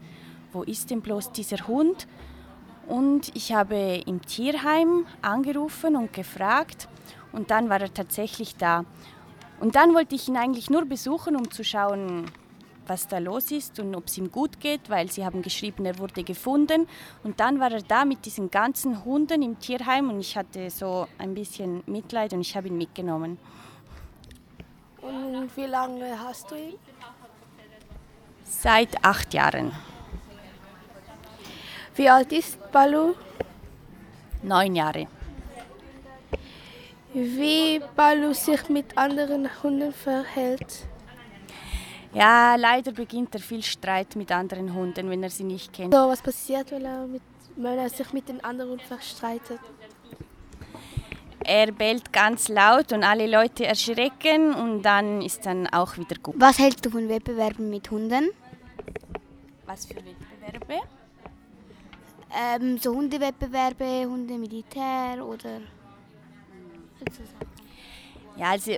wo 0.53 0.61
ist 0.61 0.91
denn 0.91 1.01
bloß 1.01 1.31
dieser 1.31 1.67
Hund? 1.67 2.07
Und 2.87 3.35
ich 3.35 3.51
habe 3.51 4.03
im 4.05 4.21
Tierheim 4.21 5.07
angerufen 5.23 5.95
und 5.95 6.13
gefragt 6.13 6.87
und 7.31 7.49
dann 7.49 7.67
war 7.69 7.81
er 7.81 7.93
tatsächlich 7.93 8.57
da. 8.57 8.85
Und 9.59 9.75
dann 9.75 9.95
wollte 9.95 10.13
ich 10.15 10.27
ihn 10.27 10.37
eigentlich 10.37 10.69
nur 10.69 10.85
besuchen, 10.85 11.35
um 11.35 11.49
zu 11.49 11.63
schauen, 11.63 12.25
was 12.87 13.07
da 13.07 13.17
los 13.19 13.51
ist 13.51 13.79
und 13.79 13.95
ob 13.95 14.07
es 14.07 14.17
ihm 14.17 14.31
gut 14.31 14.59
geht, 14.59 14.89
weil 14.89 15.11
sie 15.11 15.25
haben 15.25 15.41
geschrieben, 15.41 15.85
er 15.85 15.97
wurde 15.99 16.23
gefunden. 16.23 16.87
Und 17.23 17.39
dann 17.39 17.59
war 17.59 17.71
er 17.71 17.81
da 17.81 18.05
mit 18.05 18.25
diesen 18.25 18.49
ganzen 18.51 19.05
Hunden 19.05 19.41
im 19.41 19.59
Tierheim 19.59 20.09
und 20.09 20.19
ich 20.19 20.35
hatte 20.35 20.69
so 20.69 21.07
ein 21.17 21.33
bisschen 21.33 21.83
Mitleid 21.85 22.33
und 22.33 22.41
ich 22.41 22.55
habe 22.55 22.67
ihn 22.67 22.77
mitgenommen. 22.77 23.37
Und 25.01 25.55
wie 25.55 25.65
lange 25.65 26.19
hast 26.19 26.51
du 26.51 26.55
ihn? 26.55 26.73
Seit 28.43 29.03
acht 29.03 29.33
Jahren. 29.33 29.71
Wie 31.95 32.09
alt 32.09 32.31
ist 32.31 32.71
Balu? 32.71 33.13
Neun 34.43 34.75
Jahre. 34.75 35.07
Wie 37.13 37.81
Balu 37.95 38.33
sich 38.33 38.69
mit 38.69 38.97
anderen 38.97 39.49
Hunden 39.61 39.93
verhält? 39.93 40.85
Ja, 42.13 42.55
leider 42.55 42.91
beginnt 42.91 43.33
er 43.35 43.41
viel 43.41 43.63
Streit 43.63 44.15
mit 44.15 44.31
anderen 44.31 44.73
Hunden, 44.73 45.09
wenn 45.09 45.23
er 45.23 45.29
sie 45.29 45.43
nicht 45.43 45.71
kennt. 45.71 45.93
So, 45.93 46.09
was 46.09 46.21
passiert, 46.21 46.71
wenn 46.71 46.83
er, 46.83 47.07
mit, 47.07 47.21
wenn 47.55 47.77
er 47.77 47.89
sich 47.89 48.11
mit 48.11 48.27
den 48.27 48.43
anderen 48.43 48.71
Hunden 48.71 48.85
verstreitet? 48.85 49.59
Er 51.43 51.71
bellt 51.71 52.13
ganz 52.13 52.49
laut 52.49 52.91
und 52.91 53.03
alle 53.03 53.27
Leute 53.27 53.65
erschrecken 53.65 54.53
und 54.53 54.83
dann 54.83 55.21
ist 55.21 55.45
dann 55.45 55.67
auch 55.67 55.97
wieder 55.97 56.15
gut. 56.21 56.35
Was 56.37 56.59
hältst 56.59 56.85
du 56.85 56.91
von 56.91 57.09
Wettbewerben 57.09 57.69
mit 57.69 57.89
Hunden? 57.89 58.29
Was 59.65 59.85
für 59.85 59.95
Wettbewerbe? 59.95 60.85
Ähm, 62.33 62.77
so 62.77 62.93
Hundewettbewerbe, 62.93 64.05
Hundemilitär 64.05 65.25
oder 65.25 65.61
Ja, 68.37 68.51
also 68.51 68.73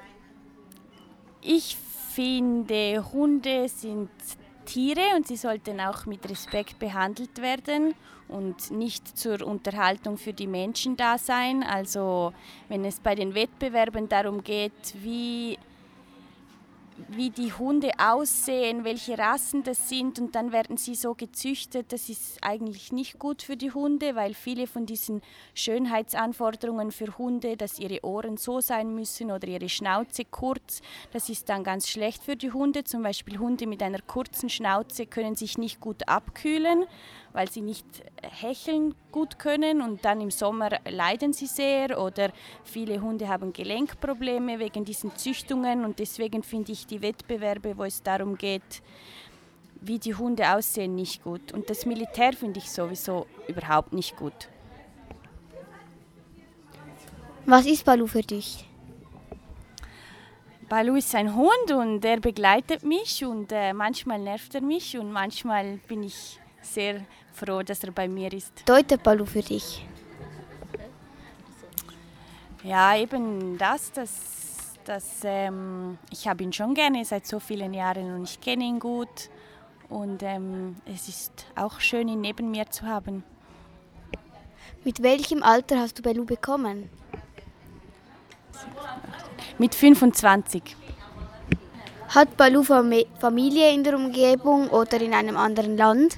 ich 1.41 1.78
finde, 2.15 3.04
Hunde 3.12 3.67
sind 3.67 4.10
Tiere 4.65 5.15
und 5.15 5.28
sie 5.28 5.36
sollten 5.36 5.80
auch 5.80 6.06
mit 6.06 6.30
Respekt 6.30 6.80
behandelt 6.80 7.41
werden 7.41 7.93
und 8.28 8.71
nicht 8.71 9.17
zur 9.17 9.45
Unterhaltung 9.45 10.17
für 10.17 10.34
die 10.34 10.47
Menschen 10.47 10.95
da 10.95 11.17
sein. 11.17 11.63
Also 11.63 12.34
wenn 12.69 12.86
es 12.86 12.99
bei 12.99 13.15
den 13.15 13.36
Wettbewerben 13.36 14.08
darum 14.10 14.43
geht, 14.43 14.95
wie 15.02 15.58
wie 17.10 17.29
die 17.29 17.53
Hunde 17.53 17.91
aussehen, 17.97 18.84
welche 18.84 19.17
Rassen 19.17 19.63
das 19.63 19.89
sind 19.89 20.19
und 20.19 20.36
dann 20.36 20.51
werden 20.51 20.77
sie 20.77 20.95
so 20.95 21.13
gezüchtet. 21.13 21.91
Das 21.91 22.10
ist 22.10 22.38
eigentlich 22.41 22.91
nicht 22.91 23.19
gut 23.19 23.41
für 23.41 23.58
die 23.58 23.71
Hunde, 23.71 24.15
weil 24.15 24.34
viele 24.34 24.67
von 24.67 24.86
diesen 24.86 25.21
Schönheitsanforderungen 25.53 26.91
für 26.91 27.17
Hunde, 27.17 27.58
dass 27.58 27.79
ihre 27.79 28.03
Ohren 28.03 28.38
so 28.38 28.62
sein 28.62 28.93
müssen 28.95 29.32
oder 29.32 29.47
ihre 29.47 29.69
Schnauze 29.69 30.25
kurz, 30.25 30.82
das 31.12 31.29
ist 31.29 31.49
dann 31.49 31.63
ganz 31.63 31.89
schlecht 31.89 32.23
für 32.23 32.36
die 32.36 32.51
Hunde. 32.51 32.84
Zum 32.84 33.03
Beispiel 33.03 33.39
Hunde 33.39 33.67
mit 33.67 33.82
einer 33.82 34.01
kurzen 34.01 34.49
Schnauze 34.49 35.06
können 35.06 35.36
sich 35.36 35.58
nicht 35.58 35.79
gut 35.79 36.08
abkühlen, 36.08 36.86
weil 37.34 37.50
sie 37.50 37.62
nicht 37.62 37.86
hecheln 38.22 38.96
gut 39.12 39.39
können 39.39 39.82
und 39.82 40.06
dann 40.06 40.22
im 40.22 40.32
Sommer 40.32 40.69
leiden 40.89 41.34
sie 41.34 41.48
sehr 41.48 42.00
oder 42.00 42.32
viele 42.63 43.02
Hunde 43.02 43.28
haben 43.28 43.52
Gelenkprobleme 43.52 44.60
wegen 44.60 44.86
diesen 44.86 45.15
Züchtungen 45.15 45.84
und 45.84 46.00
deswegen 46.00 46.43
finde 46.43 46.72
ich 46.72 46.86
die 46.88 47.02
Wettbewerbe, 47.02 47.78
wo 47.78 47.84
es 47.84 48.02
darum 48.04 48.38
geht, 48.38 48.82
wie 49.82 50.00
die 50.00 50.15
Hunde 50.15 50.56
aussehen, 50.56 50.96
nicht 50.96 51.24
gut. 51.24 51.52
Und 51.52 51.69
das 51.69 51.86
Militär 51.86 52.34
finde 52.34 52.60
ich 52.60 52.72
sowieso 52.72 53.28
überhaupt 53.48 53.91
nicht 53.91 54.15
gut. 54.15 54.48
Was 57.46 57.65
ist 57.65 57.84
Balu 57.84 58.08
für 58.08 58.22
dich? 58.22 58.65
Balu 60.69 60.96
ist 60.96 61.13
ein 61.13 61.36
Hund 61.36 61.72
und 61.72 62.06
er 62.06 62.19
begleitet 62.22 62.84
mich 62.84 63.26
und 63.26 63.52
äh, 63.52 63.74
manchmal 63.74 64.19
nervt 64.19 64.56
er 64.56 64.62
mich 64.62 64.98
und 64.98 65.12
manchmal 65.12 65.78
bin 65.89 66.04
ich 66.04 66.39
sehr 66.62 67.06
froh, 67.34 67.63
dass 67.63 67.84
er 67.84 67.91
bei 67.91 68.08
mir 68.08 68.32
ist. 68.32 68.63
Deutet 68.65 69.04
Balu 69.04 69.26
für 69.26 69.41
dich? 69.41 69.86
Ja, 72.63 72.96
eben 72.96 73.58
das, 73.58 73.91
dass, 73.91 74.80
dass 74.86 75.22
ähm, 75.24 75.98
ich 76.12 76.28
habe 76.28 76.43
ihn 76.43 76.54
schon 76.54 76.74
gerne 76.74 77.04
seit 77.04 77.28
so 77.28 77.39
vielen 77.39 77.74
Jahren 77.74 78.15
und 78.15 78.24
ich 78.24 78.39
kenne 78.39 78.63
ihn 78.63 78.80
gut 78.80 79.30
und 79.89 80.24
ähm, 80.24 80.78
es 80.86 81.10
ist 81.10 81.46
auch 81.56 81.80
schön, 81.82 82.08
ihn 82.08 82.22
neben 82.22 82.52
mir 82.52 82.69
zu 82.69 82.86
haben. 82.86 83.24
Mit 84.86 85.04
welchem 85.04 85.43
Alter 85.43 85.80
hast 85.80 86.00
du 86.00 86.02
Balu 86.02 86.26
bekommen? 86.26 86.89
Mit 89.58 89.76
25. 89.76 90.76
Hat 92.10 92.38
Balu 92.38 92.63
Familie 92.63 93.74
in 93.74 93.84
der 93.84 93.96
Umgebung 93.96 94.69
oder 94.69 95.02
in 95.02 95.13
einem 95.13 95.36
anderen 95.36 95.78
Land? 95.78 96.17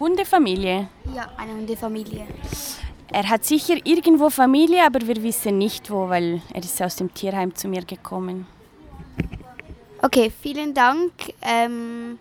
Hundefamilie? 0.00 0.88
Ja, 1.14 1.30
eine 1.36 1.52
Hundefamilie. 1.52 2.26
Er 3.12 3.28
hat 3.28 3.44
sicher 3.44 3.76
irgendwo 3.84 4.28
Familie, 4.28 4.84
aber 4.84 5.06
wir 5.06 5.22
wissen 5.22 5.58
nicht 5.58 5.90
wo, 5.90 6.08
weil 6.08 6.42
er 6.52 6.62
ist 6.62 6.82
aus 6.82 6.96
dem 6.96 7.12
Tierheim 7.14 7.54
zu 7.54 7.68
mir 7.68 7.84
gekommen. 7.84 8.46
Okay, 10.02 10.32
vielen 10.42 10.74
Dank 10.74 11.12
ähm, 11.42 12.18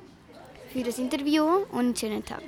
für 0.72 0.84
das 0.84 1.00
Interview 1.00 1.44
und 1.72 1.80
einen 1.80 1.96
schönen 1.96 2.24
Tag. 2.24 2.44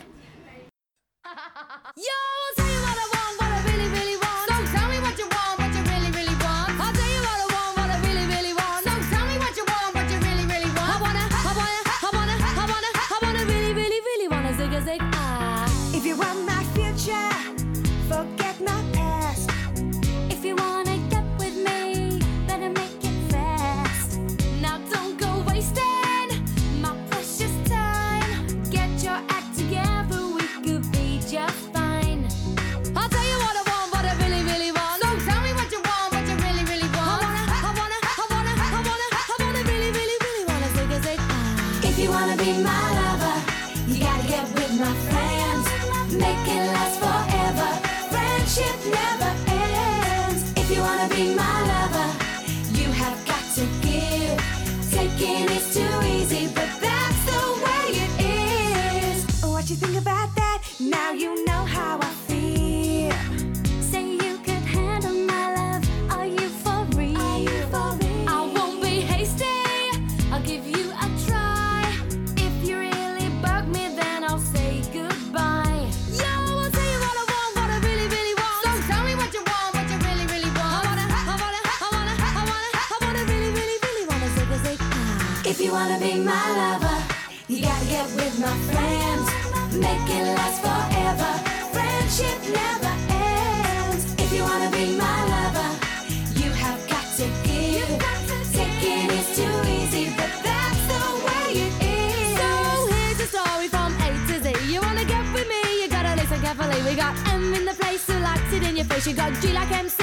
say 109.00 109.12
she 109.12 109.16
got 109.16 109.34
G 109.42 109.52
like 109.54 109.72
MC. 109.72 109.95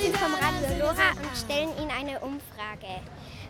Sind 0.00 0.16
vom 0.16 0.32
Radio 0.34 0.78
Lora 0.78 1.10
und 1.10 1.36
stellen 1.36 1.70
Ihnen 1.76 1.90
eine 1.90 2.20
Umfrage. 2.20 3.02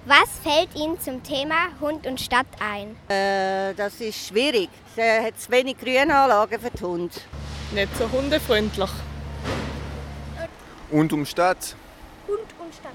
Was 0.07 0.31
fällt 0.43 0.75
Ihnen 0.75 0.99
zum 0.99 1.23
Thema 1.23 1.69
Hund 1.79 2.07
und 2.07 2.19
Stadt 2.19 2.47
ein? 2.59 2.97
Äh, 3.15 3.75
das 3.75 4.01
ist 4.01 4.29
schwierig. 4.29 4.71
Es 4.97 5.25
hat 5.27 5.39
zu 5.39 5.51
wenig 5.51 5.77
Grünanlagen 5.77 6.59
für 6.59 6.71
die 6.71 6.83
Hunde. 6.83 7.15
Nicht 7.73 7.95
so 7.99 8.11
hundefreundlich. 8.11 8.89
Und 10.91 11.13
um 11.13 11.27
Stadt? 11.27 11.77
Hund 12.27 12.41
und 12.59 12.75
Stadt. 12.75 12.93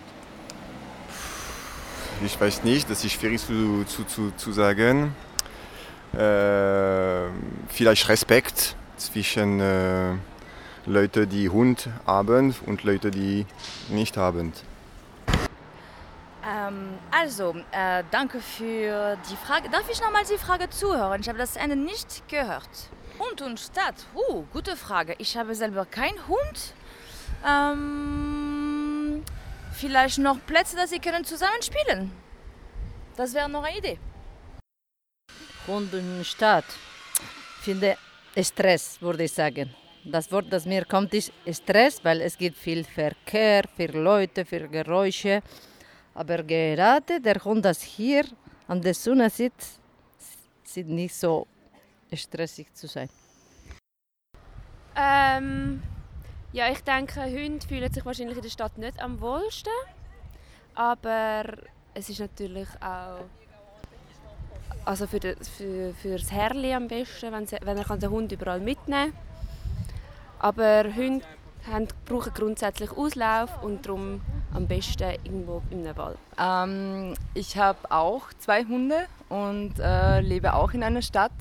Ich 2.25 2.41
weiß 2.41 2.63
nicht, 2.63 2.89
das 2.89 3.05
ist 3.05 3.13
schwierig 3.13 3.39
zu, 3.39 3.83
zu, 3.83 4.03
zu, 4.05 4.31
zu 4.31 4.51
sagen. 4.51 5.15
Äh, 6.13 7.29
vielleicht 7.67 8.09
Respekt 8.09 8.75
zwischen 8.97 9.59
äh, 9.59 10.13
Leuten, 10.85 11.29
die 11.29 11.49
Hund 11.49 11.89
haben 12.05 12.55
und 12.65 12.83
Leute, 12.83 13.09
die 13.11 13.45
nicht 13.89 14.17
haben. 14.17 14.53
Ähm, 16.45 16.97
also, 17.09 17.55
äh, 17.71 18.03
danke 18.11 18.41
für 18.41 19.17
die 19.29 19.37
Frage. 19.37 19.69
Darf 19.69 19.89
ich 19.89 20.01
nochmal 20.01 20.23
die 20.29 20.37
Frage 20.37 20.69
zuhören? 20.69 21.21
Ich 21.21 21.29
habe 21.29 21.37
das 21.37 21.55
Ende 21.55 21.77
nicht 21.77 22.27
gehört. 22.27 22.69
Hund 23.17 23.41
und 23.41 23.59
Stadt? 23.59 23.95
Uh, 24.13 24.43
gute 24.51 24.75
Frage. 24.75 25.15
Ich 25.19 25.37
habe 25.37 25.55
selber 25.55 25.85
keinen 25.85 26.27
Hund. 26.27 26.73
Ähm, 27.47 29.23
vielleicht 29.73 30.17
noch 30.17 30.37
Plätze, 30.45 30.75
dass 30.75 30.89
sie 30.89 30.99
können 30.99 31.23
zusammen 31.23 31.61
spielen. 31.61 32.11
Das 33.15 33.33
wäre 33.33 33.47
noch 33.47 33.63
eine 33.63 33.77
Idee. 33.77 33.99
Hund 35.67 35.93
und 35.93 36.25
Stadt. 36.25 36.65
Finde 37.61 37.97
Stress, 38.37 39.01
würde 39.01 39.23
ich 39.23 39.31
sagen. 39.31 39.73
Das 40.05 40.29
Wort, 40.31 40.51
das 40.51 40.65
mir 40.65 40.83
kommt, 40.83 41.13
ist 41.13 41.31
Stress, 41.49 42.03
weil 42.03 42.19
es 42.21 42.37
gibt 42.37 42.57
viel 42.57 42.83
Verkehr, 42.83 43.63
viele 43.75 44.01
Leute, 44.01 44.43
viele 44.43 44.67
Geräusche. 44.67 45.41
Aber 46.13 46.43
gerade 46.43 47.21
der 47.21 47.43
Hund, 47.43 47.63
das 47.63 47.81
hier 47.81 48.25
an 48.67 48.81
der 48.81 48.93
Sonne 48.93 49.29
sitzt, 49.29 49.79
sieht 50.63 50.87
nicht 50.87 51.15
so 51.15 51.47
stressig 52.13 52.67
zu 52.73 52.87
sein. 52.87 53.09
Ähm, 54.95 55.81
ja, 56.51 56.69
ich 56.69 56.81
denke, 56.81 57.21
Hunde 57.23 57.65
fühlen 57.65 57.91
sich 57.91 58.05
wahrscheinlich 58.05 58.35
in 58.35 58.43
der 58.43 58.49
Stadt 58.49 58.77
nicht 58.77 59.01
am 59.01 59.21
wohlsten. 59.21 59.71
Aber 60.75 61.45
es 61.93 62.09
ist 62.09 62.19
natürlich 62.19 62.67
auch 62.81 63.21
also 64.85 65.07
für, 65.07 65.19
für, 65.21 65.93
für 65.93 66.17
das 66.17 66.29
Herrli 66.29 66.73
am 66.73 66.89
besten, 66.89 67.31
wenn, 67.31 67.47
sie, 67.47 67.57
wenn 67.61 67.77
er 67.77 67.85
kann 67.85 68.01
den 68.01 68.09
Hund 68.09 68.31
überall 68.33 68.59
mitnehmen 68.59 69.13
kann. 69.13 69.32
Aber 70.43 70.83
Hunde 70.93 71.25
haben, 71.71 71.87
brauchen 72.03 72.33
grundsätzlich 72.33 72.91
Auslauf 72.91 73.63
und 73.63 73.85
darum 73.85 74.19
am 74.53 74.67
besten 74.67 75.15
irgendwo 75.23 75.61
einem 75.71 75.95
Wald. 75.95 76.17
Ähm, 76.37 77.13
ich 77.33 77.57
habe 77.57 77.79
auch 77.89 78.23
zwei 78.39 78.65
Hunde 78.65 79.05
und 79.29 79.79
äh, 79.79 80.19
lebe 80.19 80.53
auch 80.53 80.73
in 80.73 80.83
einer 80.83 81.01
Stadt. 81.01 81.31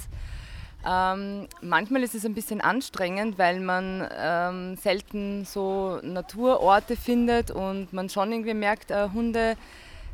Ähm, 0.86 1.48
manchmal 1.60 2.04
ist 2.04 2.14
es 2.14 2.24
ein 2.24 2.34
bisschen 2.34 2.60
anstrengend, 2.60 3.38
weil 3.38 3.58
man 3.58 4.08
ähm, 4.16 4.76
selten 4.76 5.46
so 5.46 5.98
Naturorte 6.04 6.94
findet 6.94 7.50
und 7.50 7.92
man 7.92 8.08
schon 8.08 8.30
irgendwie 8.30 8.54
merkt, 8.54 8.92
äh, 8.92 9.08
Hunde 9.12 9.56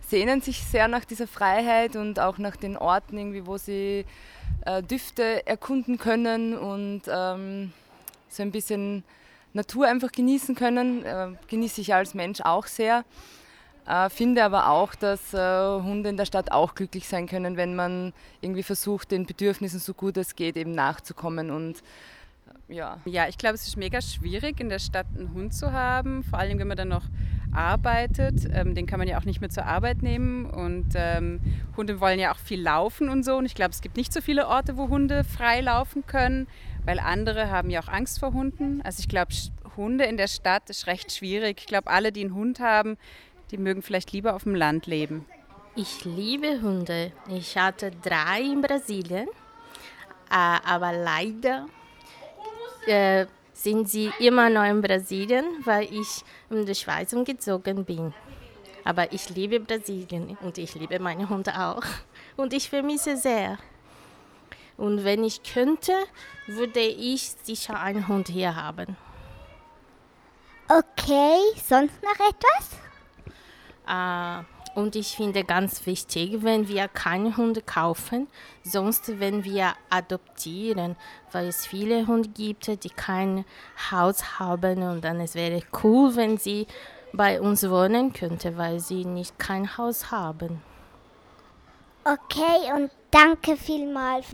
sehnen 0.06 0.40
sich 0.40 0.64
sehr 0.64 0.88
nach 0.88 1.04
dieser 1.04 1.26
Freiheit 1.26 1.94
und 1.94 2.20
auch 2.20 2.38
nach 2.38 2.56
den 2.56 2.78
Orten, 2.78 3.18
irgendwie, 3.18 3.46
wo 3.46 3.58
sie 3.58 4.06
äh, 4.64 4.82
Düfte 4.82 5.46
erkunden 5.46 5.98
können 5.98 6.56
und 6.56 7.02
ähm, 7.06 7.74
so 8.28 8.42
ein 8.42 8.50
bisschen 8.50 9.04
Natur 9.52 9.86
einfach 9.86 10.12
genießen 10.12 10.54
können. 10.54 11.04
Äh, 11.04 11.28
genieße 11.48 11.80
ich 11.80 11.94
als 11.94 12.14
Mensch 12.14 12.40
auch 12.40 12.66
sehr. 12.66 13.04
Äh, 13.86 14.10
finde 14.10 14.44
aber 14.44 14.68
auch, 14.68 14.94
dass 14.94 15.32
äh, 15.32 15.38
Hunde 15.38 16.10
in 16.10 16.18
der 16.18 16.26
Stadt 16.26 16.52
auch 16.52 16.74
glücklich 16.74 17.08
sein 17.08 17.26
können, 17.26 17.56
wenn 17.56 17.74
man 17.74 18.12
irgendwie 18.42 18.62
versucht, 18.62 19.10
den 19.10 19.24
Bedürfnissen 19.24 19.80
so 19.80 19.94
gut 19.94 20.18
es 20.18 20.36
geht 20.36 20.58
eben 20.58 20.72
nachzukommen 20.72 21.50
und 21.50 21.78
äh, 22.68 22.74
ja. 22.74 22.98
Ja, 23.06 23.28
ich 23.28 23.38
glaube, 23.38 23.54
es 23.54 23.66
ist 23.66 23.78
mega 23.78 24.02
schwierig, 24.02 24.60
in 24.60 24.68
der 24.68 24.78
Stadt 24.78 25.06
einen 25.16 25.32
Hund 25.32 25.54
zu 25.54 25.72
haben, 25.72 26.22
vor 26.22 26.38
allem 26.38 26.58
wenn 26.58 26.68
man 26.68 26.76
dann 26.76 26.88
noch 26.88 27.04
arbeitet. 27.50 28.46
Ähm, 28.52 28.74
den 28.74 28.86
kann 28.86 28.98
man 28.98 29.08
ja 29.08 29.18
auch 29.18 29.24
nicht 29.24 29.40
mehr 29.40 29.48
zur 29.48 29.64
Arbeit 29.64 30.02
nehmen 30.02 30.44
und 30.44 30.88
ähm, 30.94 31.40
Hunde 31.76 31.98
wollen 31.98 32.18
ja 32.18 32.32
auch 32.32 32.38
viel 32.38 32.60
laufen 32.60 33.08
und 33.08 33.24
so. 33.24 33.36
Und 33.36 33.46
ich 33.46 33.54
glaube, 33.54 33.70
es 33.70 33.80
gibt 33.80 33.96
nicht 33.96 34.12
so 34.12 34.20
viele 34.20 34.48
Orte, 34.48 34.76
wo 34.76 34.88
Hunde 34.88 35.24
frei 35.24 35.62
laufen 35.62 36.06
können, 36.06 36.46
weil 36.88 37.00
andere 37.00 37.50
haben 37.50 37.68
ja 37.68 37.82
auch 37.82 37.88
Angst 37.88 38.18
vor 38.18 38.32
Hunden. 38.32 38.80
Also 38.80 39.00
ich 39.00 39.10
glaube, 39.10 39.34
Hunde 39.76 40.06
in 40.06 40.16
der 40.16 40.26
Stadt 40.26 40.70
ist 40.70 40.86
recht 40.86 41.12
schwierig. 41.12 41.58
Ich 41.60 41.66
glaube, 41.66 41.90
alle, 41.90 42.12
die 42.12 42.22
einen 42.22 42.34
Hund 42.34 42.60
haben, 42.60 42.96
die 43.50 43.58
mögen 43.58 43.82
vielleicht 43.82 44.12
lieber 44.12 44.34
auf 44.34 44.44
dem 44.44 44.54
Land 44.54 44.86
leben. 44.86 45.26
Ich 45.76 46.06
liebe 46.06 46.62
Hunde. 46.62 47.12
Ich 47.28 47.58
hatte 47.58 47.90
drei 47.90 48.40
in 48.40 48.62
Brasilien, 48.62 49.28
äh, 50.30 50.58
aber 50.64 50.94
leider 50.94 51.66
äh, 52.86 53.26
sind 53.52 53.86
sie 53.90 54.10
immer 54.18 54.48
noch 54.48 54.64
in 54.64 54.80
Brasilien, 54.80 55.44
weil 55.66 55.92
ich 55.92 56.24
in 56.48 56.64
die 56.64 56.74
Schweiz 56.74 57.12
umgezogen 57.12 57.84
bin. 57.84 58.14
Aber 58.84 59.12
ich 59.12 59.28
liebe 59.28 59.60
Brasilien 59.60 60.38
und 60.40 60.56
ich 60.56 60.74
liebe 60.74 60.98
meine 61.00 61.28
Hunde 61.28 61.52
auch. 61.54 61.84
Und 62.38 62.54
ich 62.54 62.70
vermisse 62.70 63.18
sehr. 63.18 63.58
Und 64.78 65.04
wenn 65.04 65.24
ich 65.24 65.42
könnte, 65.42 65.92
würde 66.46 66.80
ich 66.80 67.34
sicher 67.42 67.78
einen 67.78 68.08
Hund 68.08 68.28
hier 68.28 68.56
haben. 68.56 68.96
Okay, 70.68 71.38
sonst 71.62 72.00
noch 72.02 72.28
etwas? 72.28 72.78
Äh, 73.88 74.78
und 74.78 74.94
ich 74.94 75.16
finde 75.16 75.42
ganz 75.42 75.84
wichtig, 75.86 76.44
wenn 76.44 76.68
wir 76.68 76.86
keine 76.86 77.36
Hunde 77.36 77.62
kaufen, 77.62 78.28
sonst 78.62 79.18
wenn 79.18 79.42
wir 79.42 79.72
adoptieren, 79.90 80.94
weil 81.32 81.48
es 81.48 81.66
viele 81.66 82.06
Hunde 82.06 82.28
gibt, 82.28 82.84
die 82.84 82.90
kein 82.90 83.44
Haus 83.90 84.38
haben 84.38 84.82
und 84.84 85.02
dann 85.02 85.18
es 85.20 85.34
wäre 85.34 85.62
cool, 85.82 86.14
wenn 86.14 86.38
sie 86.38 86.68
bei 87.12 87.40
uns 87.40 87.68
wohnen 87.68 88.12
könnte, 88.12 88.56
weil 88.56 88.78
sie 88.78 89.04
nicht 89.04 89.38
kein 89.38 89.76
Haus 89.76 90.12
haben. 90.12 90.62
Okay, 92.04 92.72
und 92.76 92.90
danke 93.10 93.56
vielmals. 93.56 94.26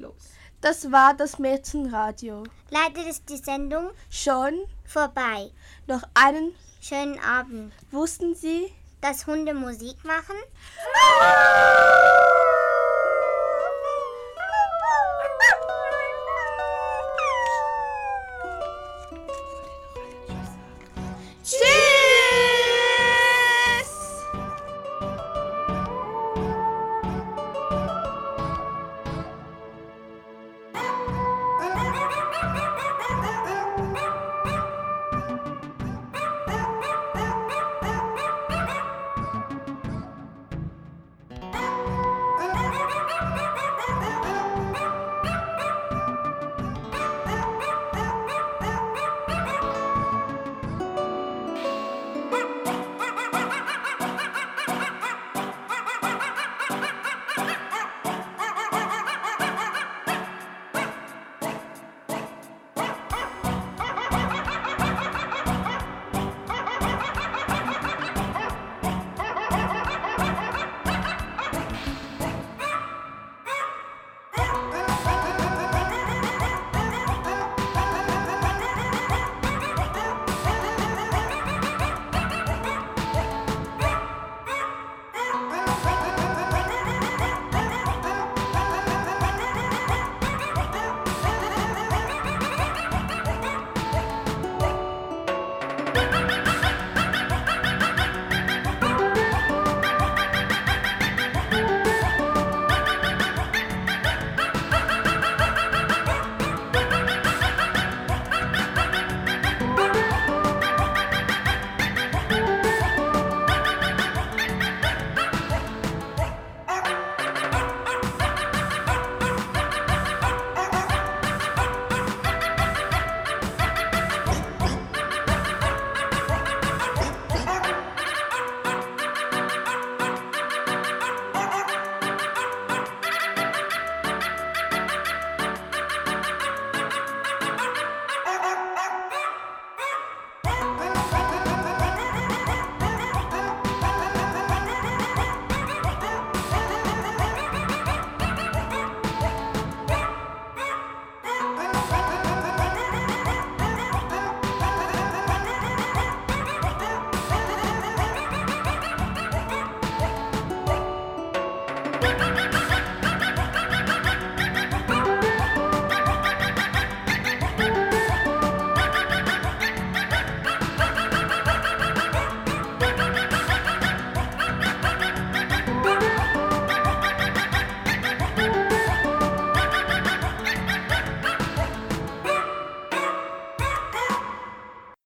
Das 0.60 0.90
war 0.90 1.14
das 1.14 1.38
Mädchenradio. 1.38 2.44
Leider 2.70 3.06
ist 3.08 3.28
die 3.28 3.36
Sendung 3.36 3.90
schon 4.08 4.64
vorbei. 4.84 5.50
Noch 5.86 6.02
einen 6.14 6.54
schönen 6.80 7.18
Abend. 7.20 7.72
Wussten 7.90 8.34
Sie, 8.34 8.72
dass 9.00 9.26
Hunde 9.26 9.52
Musik 9.54 10.02
machen? 10.04 10.36
Ah! 11.20 12.64